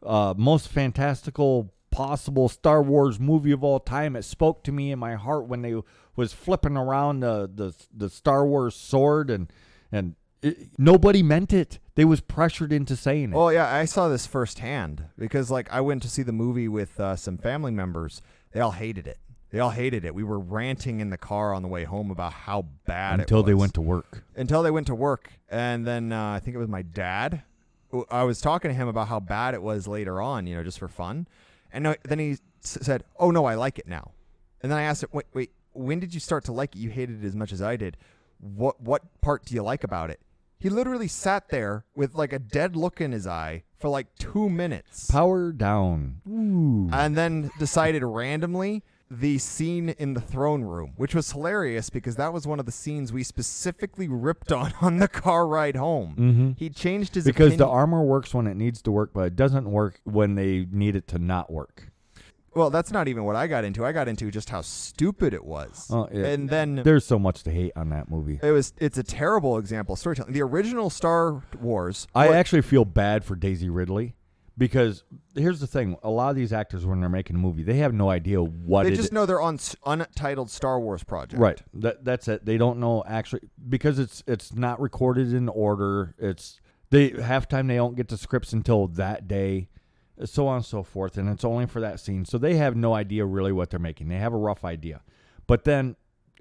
[0.06, 4.16] uh, most fantastical possible Star Wars movie of all time.
[4.16, 5.76] It spoke to me in my heart when they
[6.16, 9.52] was flipping around the the, the Star Wars sword and
[9.92, 11.80] and it, nobody meant it.
[11.96, 13.36] They was pressured into saying it.
[13.36, 17.00] Well, yeah, I saw this firsthand because like I went to see the movie with
[17.00, 18.22] uh, some family members.
[18.52, 19.20] They all hated it.
[19.54, 20.16] They all hated it.
[20.16, 23.42] We were ranting in the car on the way home about how bad until it
[23.44, 23.48] was.
[23.48, 24.24] they went to work.
[24.36, 27.44] until they went to work, and then uh, I think it was my dad.
[28.10, 30.80] I was talking to him about how bad it was later on, you know, just
[30.80, 31.28] for fun,
[31.72, 32.40] and then he s-
[32.82, 34.14] said, "Oh no, I like it now."
[34.64, 36.80] And then I asked him, "Wait, wait, when did you start to like it?
[36.80, 37.96] You hated it as much as I did.
[38.40, 40.20] What what part do you like about it?"
[40.58, 44.50] He literally sat there with like a dead look in his eye for like two
[44.50, 46.22] minutes, Power down.
[46.28, 46.90] Ooh.
[46.92, 48.82] and then decided randomly
[49.20, 52.72] the scene in the throne room, which was hilarious because that was one of the
[52.72, 56.16] scenes we specifically ripped on on the car ride home.
[56.18, 56.52] Mm-hmm.
[56.58, 59.70] He changed his Because the armor works when it needs to work, but it doesn't
[59.70, 61.90] work when they need it to not work.
[62.56, 63.84] well, that's not even what I got into.
[63.86, 66.26] I got into just how stupid it was, Oh, yeah.
[66.28, 68.40] and then There's so much to hate on that movie.
[68.44, 68.74] it was.
[68.80, 70.34] It's a terrible example of storytelling.
[70.34, 72.08] The original Star Wars.
[72.14, 74.16] I what- actually feel bad for Daisy Ridley
[74.58, 75.04] because
[75.36, 77.94] here's the thing: a lot of these actors, when they're making a movie, they have
[77.94, 81.40] no idea what they just know they're on s- untitled Star Wars project.
[81.42, 81.62] Right.
[81.74, 82.46] That that's it.
[82.46, 86.16] They don't know actually because it's it's not recorded in order.
[86.18, 89.70] It's they half time they don't get the scripts until that day,
[90.26, 92.24] so on and so forth, and it's only for that scene.
[92.26, 94.10] So they have no idea really what they're making.
[94.10, 95.02] They have a rough idea,
[95.48, 95.96] but then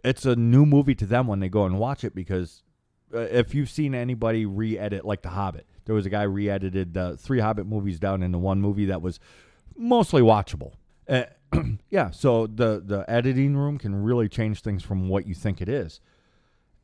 [0.04, 2.62] it's a new movie to them when they go and watch it because
[3.14, 7.16] uh, if you've seen anybody re-edit like The Hobbit, there was a guy re-edited the
[7.16, 9.18] three Hobbit movies down into one movie that was
[9.76, 10.72] mostly watchable.
[11.09, 11.24] Uh,
[11.91, 15.68] yeah, so the the editing room can really change things from what you think it
[15.68, 16.01] is.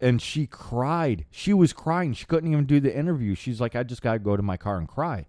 [0.00, 1.26] And she cried.
[1.30, 2.12] She was crying.
[2.12, 3.34] She couldn't even do the interview.
[3.34, 5.26] She's like, I just got to go to my car and cry.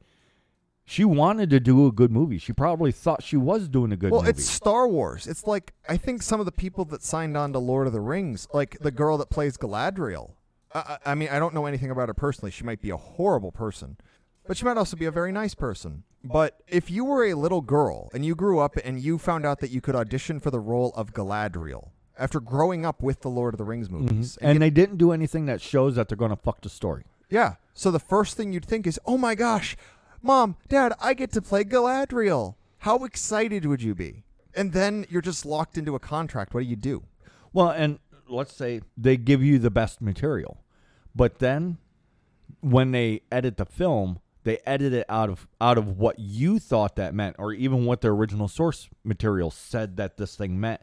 [0.86, 2.40] She wanted to do a good movie.
[2.40, 4.12] She probably thought she was doing a good movie.
[4.12, 4.32] Well, movie.
[4.32, 5.28] it's Star Wars.
[5.28, 8.02] It's like I think some of the people that signed on to Lord of the
[8.02, 10.32] Rings, like the girl that plays Galadriel.
[10.74, 12.52] I, I mean, I don't know anything about her personally.
[12.52, 13.98] She might be a horrible person,
[14.48, 16.04] but she might also be a very nice person.
[16.24, 19.60] But if you were a little girl and you grew up and you found out
[19.62, 23.54] that you could audition for the role of Galadriel after growing up with the Lord
[23.54, 24.46] of the Rings movies, Mm-hmm.
[24.46, 27.04] and they didn't do anything that shows that they're going to fuck the story.
[27.30, 29.78] yeah, so the first thing you'd think is, "Oh my gosh,
[30.22, 34.24] mom, dad, I get to play Galadriel." How excited would you be?
[34.54, 36.54] And then you're just locked into a contract.
[36.54, 37.04] What do you do?
[37.54, 38.00] Well, and
[38.30, 40.64] let's say they give you the best material,
[41.16, 41.78] but then
[42.62, 46.96] when they edit the film, they edit it out of out of what you thought
[46.96, 50.82] that meant, or even what the original source material said that this thing meant,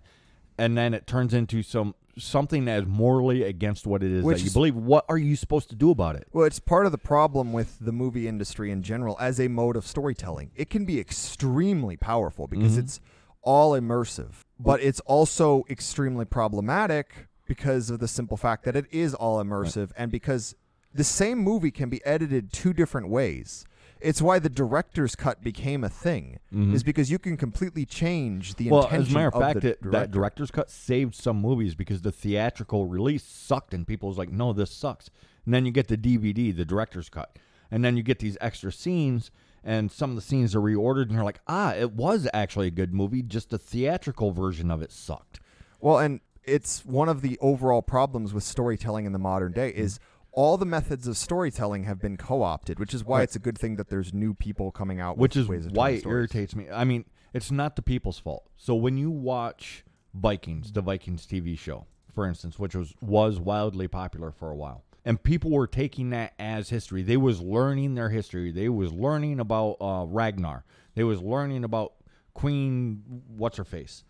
[0.59, 4.39] and then it turns into some something that is morally against what it is Which
[4.39, 4.75] that you is- believe.
[4.75, 6.27] What are you supposed to do about it?
[6.33, 9.77] Well, it's part of the problem with the movie industry in general as a mode
[9.77, 10.51] of storytelling.
[10.55, 12.81] It can be extremely powerful because mm-hmm.
[12.81, 13.01] it's
[13.43, 19.15] all immersive, but it's also extremely problematic because of the simple fact that it is
[19.15, 20.55] all immersive and because
[20.95, 23.65] the same movie can be edited two different ways.
[24.01, 28.71] It's why the director's cut became a thing, is because you can completely change the
[28.71, 31.75] Well, intention as a matter of fact, the it, that director's cut saved some movies
[31.75, 35.09] because the theatrical release sucked, and people was like, "No, this sucks."
[35.47, 37.39] And then you get the DVD, the director's cut,
[37.71, 39.31] and then you get these extra scenes,
[39.65, 42.73] and some of the scenes are reordered, and you're like, "Ah, it was actually a
[42.73, 43.23] good movie.
[43.23, 45.41] Just the theatrical version of it sucked."
[45.81, 49.99] Well, and it's one of the overall problems with storytelling in the modern day is
[50.33, 53.23] all the methods of storytelling have been co-opted, which is why Right.
[53.25, 56.07] it's a good thing that there's new people coming out which with is why it
[56.07, 56.69] irritates me.
[56.71, 58.49] I mean, it's not the people's fault.
[58.57, 59.85] So when you watch
[60.15, 64.85] Vikings, the Vikings TV show, for instance, which was was wildly popular for a while,
[65.05, 67.03] and people were taking that as history.
[67.03, 68.51] They was learning their history.
[68.53, 70.65] They was learning about uh, Ragnar.
[70.95, 71.95] They was learning about
[72.35, 73.03] Queen
[73.37, 74.05] what's her face.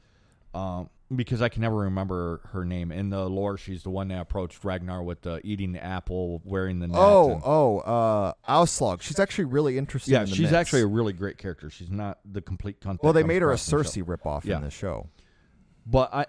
[0.56, 2.90] Um, because I can never remember her name.
[2.90, 6.80] In the lore, she's the one that approached Ragnar with the eating the apple, wearing
[6.80, 6.96] the net.
[6.98, 9.02] Oh, and- oh, uh, Aslaug.
[9.02, 10.14] She's actually really interesting.
[10.14, 10.54] yeah, in the she's myths.
[10.54, 11.70] actually a really great character.
[11.70, 12.98] She's not the complete cunt.
[13.02, 13.56] well, they made her a.
[13.56, 14.56] Cersei ripoff Yeah.
[14.56, 15.08] in the show.
[15.86, 16.26] But I,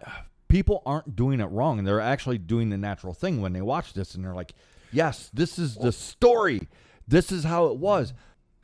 [0.47, 1.84] people aren't doing it wrong.
[1.84, 4.53] They're actually doing the natural thing when they watch this, and they're like,
[4.91, 6.67] "Yes, this is the story.
[7.07, 8.13] This is how it was."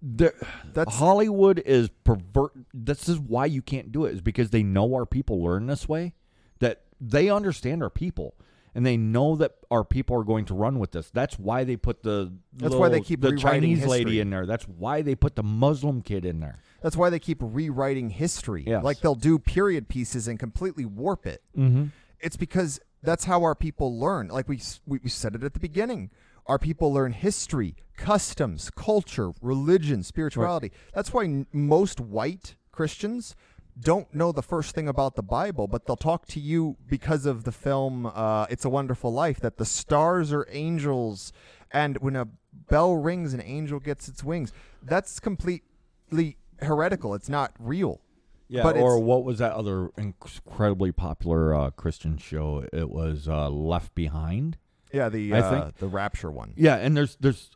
[0.06, 0.34] There,
[0.74, 2.51] That's- Hollywood is pervert.
[2.74, 4.14] This is why you can't do it.
[4.14, 6.14] Is because they know our people learn this way.
[6.60, 8.36] That they understand our people,
[8.76, 11.10] and they know that our people are going to run with this.
[11.10, 14.45] That's why they put the That's why they keep the Chinese lady in there.
[14.45, 16.60] That's why they put the Muslim kid in there.
[16.82, 18.66] That's why they keep rewriting history.
[18.68, 18.84] Yes.
[18.84, 21.41] Like they'll do period pieces and completely warp it.
[21.58, 21.86] Mm-hmm.
[22.20, 24.28] It's because that's how our people learn.
[24.28, 26.10] Like we we said it at the beginning.
[26.46, 30.72] Our people learn history, customs, culture, religion, spirituality.
[30.94, 33.36] That's why n- most white Christians
[33.80, 37.44] don't know the first thing about the Bible, but they'll talk to you because of
[37.44, 41.34] the film uh, It's a Wonderful Life that the stars are angels,
[41.72, 42.28] and when a
[42.70, 44.54] bell rings, an angel gets its wings.
[44.84, 47.16] That's completely heretical.
[47.16, 48.02] It's not real.
[48.48, 52.66] Yeah, But or what was that other incredibly popular uh, Christian show?
[52.72, 54.58] It was uh, Left Behind.
[54.94, 56.54] Yeah, the I uh, think- the rapture one.
[56.56, 57.50] Yeah, and there's there's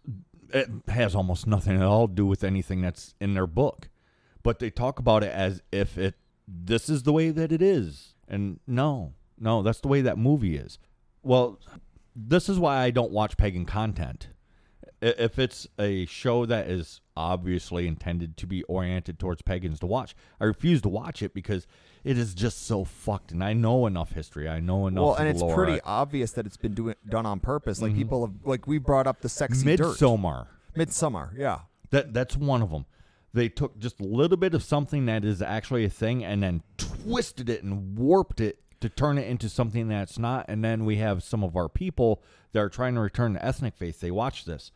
[0.49, 3.89] it has almost nothing at all to do with anything that's in their book,
[4.43, 6.15] but they talk about it as if it
[6.47, 10.55] this is the way that it is, and no, no, that's the way that movie
[10.55, 10.79] is.
[11.21, 11.59] Well,
[12.15, 14.29] this is why I don't watch pagan content.
[14.99, 20.15] If it's a show that is obviously intended to be oriented towards pagans to watch,
[20.39, 21.67] I refuse to watch it because
[22.07, 23.33] it is just so fucked.
[23.33, 24.47] And I know enough history.
[24.47, 25.03] I know enough.
[25.03, 25.53] Well, and it's lore.
[25.53, 27.81] pretty obvious that it's been doing done on purpose.
[27.81, 29.89] Like people have, like we brought up the sexy dirt.
[29.89, 30.47] Midsummer.
[30.73, 31.59] Midsummer, yeah.
[31.89, 32.85] That that's one of them.
[33.33, 36.63] They took just a little bit of something that is actually a thing and then
[36.77, 40.45] twisted it and warped it to turn it into something that's not.
[40.47, 43.75] And then we have some of our people that are trying to return to ethnic
[43.75, 43.99] faith.
[43.99, 44.71] They watch this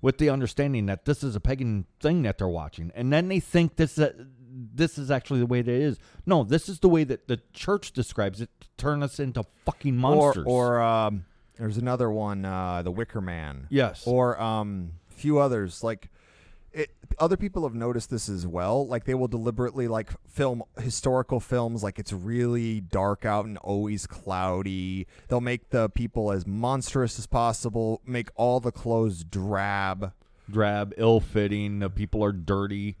[0.00, 3.40] with the understanding that this is a pagan thing that they're watching, and then they
[3.40, 4.12] think this uh,
[4.58, 5.98] this is actually the way that it is.
[6.24, 9.96] No, this is the way that the church describes it to turn us into fucking
[9.96, 10.44] monsters.
[10.46, 11.24] Or, or um,
[11.58, 13.66] there's another one, uh, The Wicker Man.
[13.68, 15.84] yes, Or um, a few others.
[15.84, 16.10] Like,
[16.72, 18.86] it, other people have noticed this as well.
[18.86, 21.82] Like, they will deliberately like film historical films.
[21.82, 25.06] Like, it's really dark out and always cloudy.
[25.28, 28.00] They'll make the people as monstrous as possible.
[28.06, 30.12] Make all the clothes drab.
[30.50, 31.78] drab, ill-fitting.
[31.78, 32.96] The people are dirty.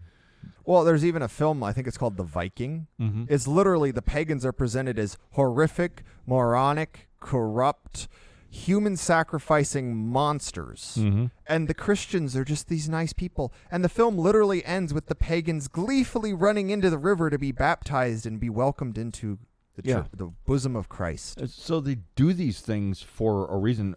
[0.66, 2.88] Well, there's even a film, I think it's called The Viking.
[3.00, 3.24] Mm-hmm.
[3.28, 8.08] It's literally the pagans are presented as horrific, moronic, corrupt,
[8.50, 10.96] human sacrificing monsters.
[10.98, 11.26] Mm-hmm.
[11.46, 13.52] And the Christians are just these nice people.
[13.70, 17.52] And the film literally ends with the pagans gleefully running into the river to be
[17.52, 19.38] baptized and be welcomed into
[19.76, 19.94] the, Yeah.
[19.96, 21.40] church, the bosom of Christ.
[21.40, 23.94] Uh, So they do these things for a reason.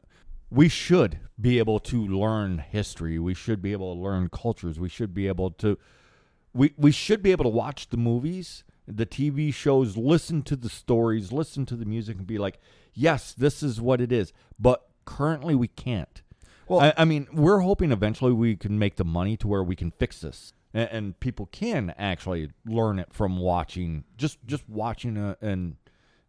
[0.51, 3.17] We should be able to learn history.
[3.17, 4.79] We should be able to learn cultures.
[4.79, 5.77] We should be able to
[6.59, 10.67] we we should be able to watch the movies, the TV shows, listen to the
[10.67, 12.59] stories, listen to the music and be like,
[12.93, 16.21] "Yes, this is what it is." But currently we can't.
[16.67, 19.77] Well- I, I mean, we're hoping eventually we can make the money to where we
[19.77, 25.15] can fix this, and, and people can actually learn it from watching, just just watching
[25.15, 25.77] a, and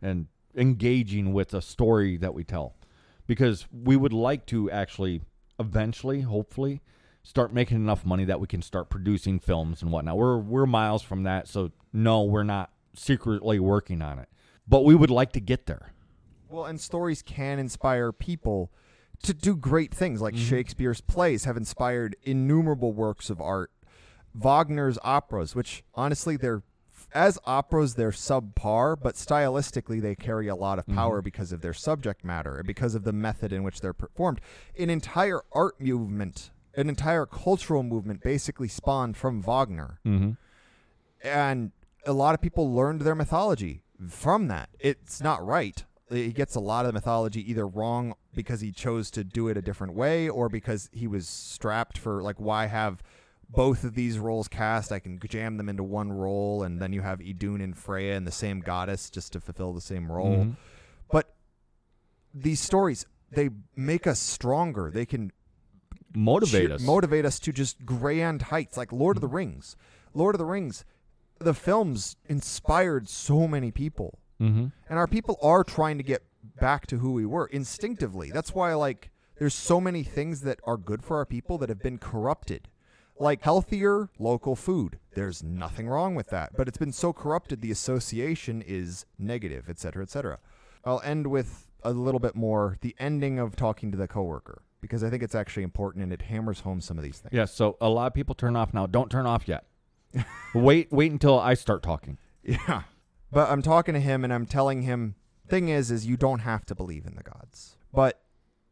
[0.01, 2.76] and engaging with a story that we tell,
[3.26, 5.22] because we would like to actually
[5.59, 6.83] eventually, hopefully,
[7.22, 10.16] start making enough money that we can start producing films and whatnot.
[10.16, 14.28] We're we're miles from that, so no, we're not secretly working on it,
[14.66, 15.92] but we would like to get there.
[16.48, 18.72] Well, and stories can inspire people
[19.22, 20.20] to do great things.
[20.20, 20.48] Like mm-hmm.
[20.48, 23.70] Shakespeare's plays have inspired innumerable works of art.
[24.34, 26.62] Wagner's operas, which honestly they're
[27.12, 30.96] as operas they're subpar, but stylistically they carry a lot of mm-hmm.
[30.96, 34.40] power because of their subject matter and because of the method in which they're performed.
[34.78, 40.30] An entire art movement, an entire cultural movement basically spawned from Wagner Mm-hmm.
[41.22, 41.72] and
[42.06, 44.70] a lot of people learned their mythology from that.
[44.78, 45.84] It's not right.
[46.08, 49.56] He gets a lot of the mythology either wrong because he chose to do it
[49.56, 53.02] a different way or because he was strapped for like why have
[53.48, 54.90] both of these roles cast?
[54.92, 58.26] I can jam them into one role and then you have Idun and Freya and
[58.26, 60.44] the same goddess just to fulfill the same role.
[60.44, 60.56] Mhm.
[61.10, 61.34] But
[62.32, 64.90] these stories they make us stronger.
[64.92, 65.30] They can
[66.14, 66.82] Motivate cheer- us.
[66.82, 69.76] motivate us to just grand heights like Lord of the Rings.
[70.14, 70.84] Lord of the Rings,
[71.38, 74.18] the films inspired so many people.
[74.40, 74.66] mm-hmm.
[74.88, 76.22] And our people are trying to get
[76.61, 78.30] back to who we were instinctively.
[78.30, 81.82] That's why like there's so many things that are good for our people that have
[81.82, 82.68] been corrupted.
[83.18, 84.98] Like healthier local food.
[85.14, 89.78] There's nothing wrong with that, but it's been so corrupted the association is negative, et
[89.78, 90.38] cetera, et cetera.
[90.86, 95.05] I'll end with a little bit more the ending of talking to the coworker because
[95.05, 97.33] I think it's actually important and it hammers home some of these things.
[97.33, 98.87] Yeah, so a lot of people turn off now.
[98.87, 99.66] Don't turn off yet.
[100.55, 102.18] wait, wait until I start talking.
[102.43, 102.83] Yeah.
[103.33, 105.14] But I'm talking to him and I'm telling him
[105.49, 107.76] thing is is you don't have to believe in the gods.
[107.93, 108.20] But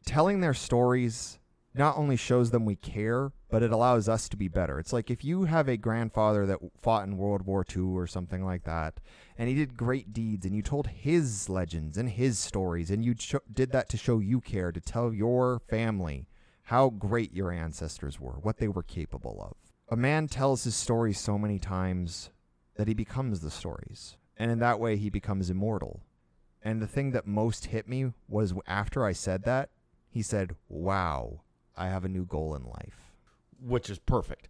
[0.05, 1.39] telling their stories
[1.73, 4.79] not only shows them we care, but it allows us to be better.
[4.79, 8.43] It's like if you have a grandfather that fought in World War II or something
[8.43, 8.99] like that,
[9.39, 13.15] and he did great deeds, and you told his legends and his stories, and you
[13.15, 16.27] cho- did that to show you care, to tell your family
[16.63, 19.55] how great your ancestors were, what they were capable of.
[19.89, 22.31] A man tells his stories so many times
[22.75, 24.17] that he becomes the stories.
[24.35, 26.01] And in that way, he becomes immortal.
[26.61, 29.69] And the thing that most hit me was after I said that,
[30.09, 31.43] he said, Wow,
[31.77, 33.13] I have a new goal in life.
[33.61, 34.49] which is perfect.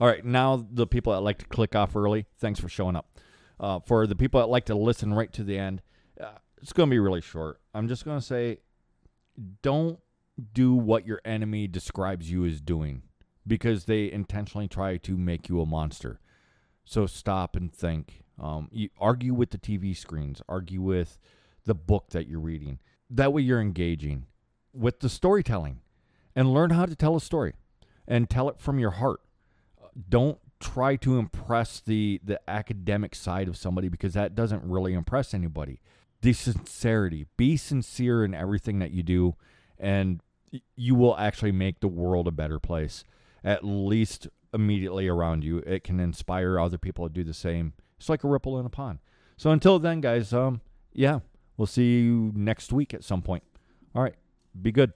[0.00, 3.06] All right, now the people that like to click off early, thanks for showing up.
[3.60, 5.82] Uh, for the people that like to listen right to the end,
[6.18, 7.60] uh, it's going to be really short.
[7.74, 8.58] I'm just going to say
[9.62, 9.98] don't
[10.54, 13.02] do what your enemy describes you as doing
[13.46, 16.20] because they intentionally try to make you a monster.
[16.84, 18.24] So stop and think.
[18.38, 21.18] Um, you argue with the TV screens, argue with
[21.66, 22.78] the book that you're reading.
[23.10, 24.26] That way you're engaging
[24.72, 25.80] with the storytelling
[26.34, 27.54] and learn how to tell a story
[28.08, 29.20] and tell it from your heart.
[30.08, 35.34] Don't try to impress the the academic side of somebody because that doesn't really impress
[35.34, 35.80] anybody.
[36.20, 39.36] The sincerity, be sincere in everything that you do
[39.78, 40.20] and
[40.76, 43.04] you will actually make the world a better place
[43.42, 45.58] at least immediately around you.
[45.58, 47.72] It can inspire other people to do the same.
[47.98, 48.98] It's like a ripple in a pond.
[49.36, 50.60] So until then guys, um
[50.92, 51.20] yeah,
[51.56, 53.44] we'll see you next week at some point.
[53.94, 54.14] All right.
[54.60, 54.92] Be good.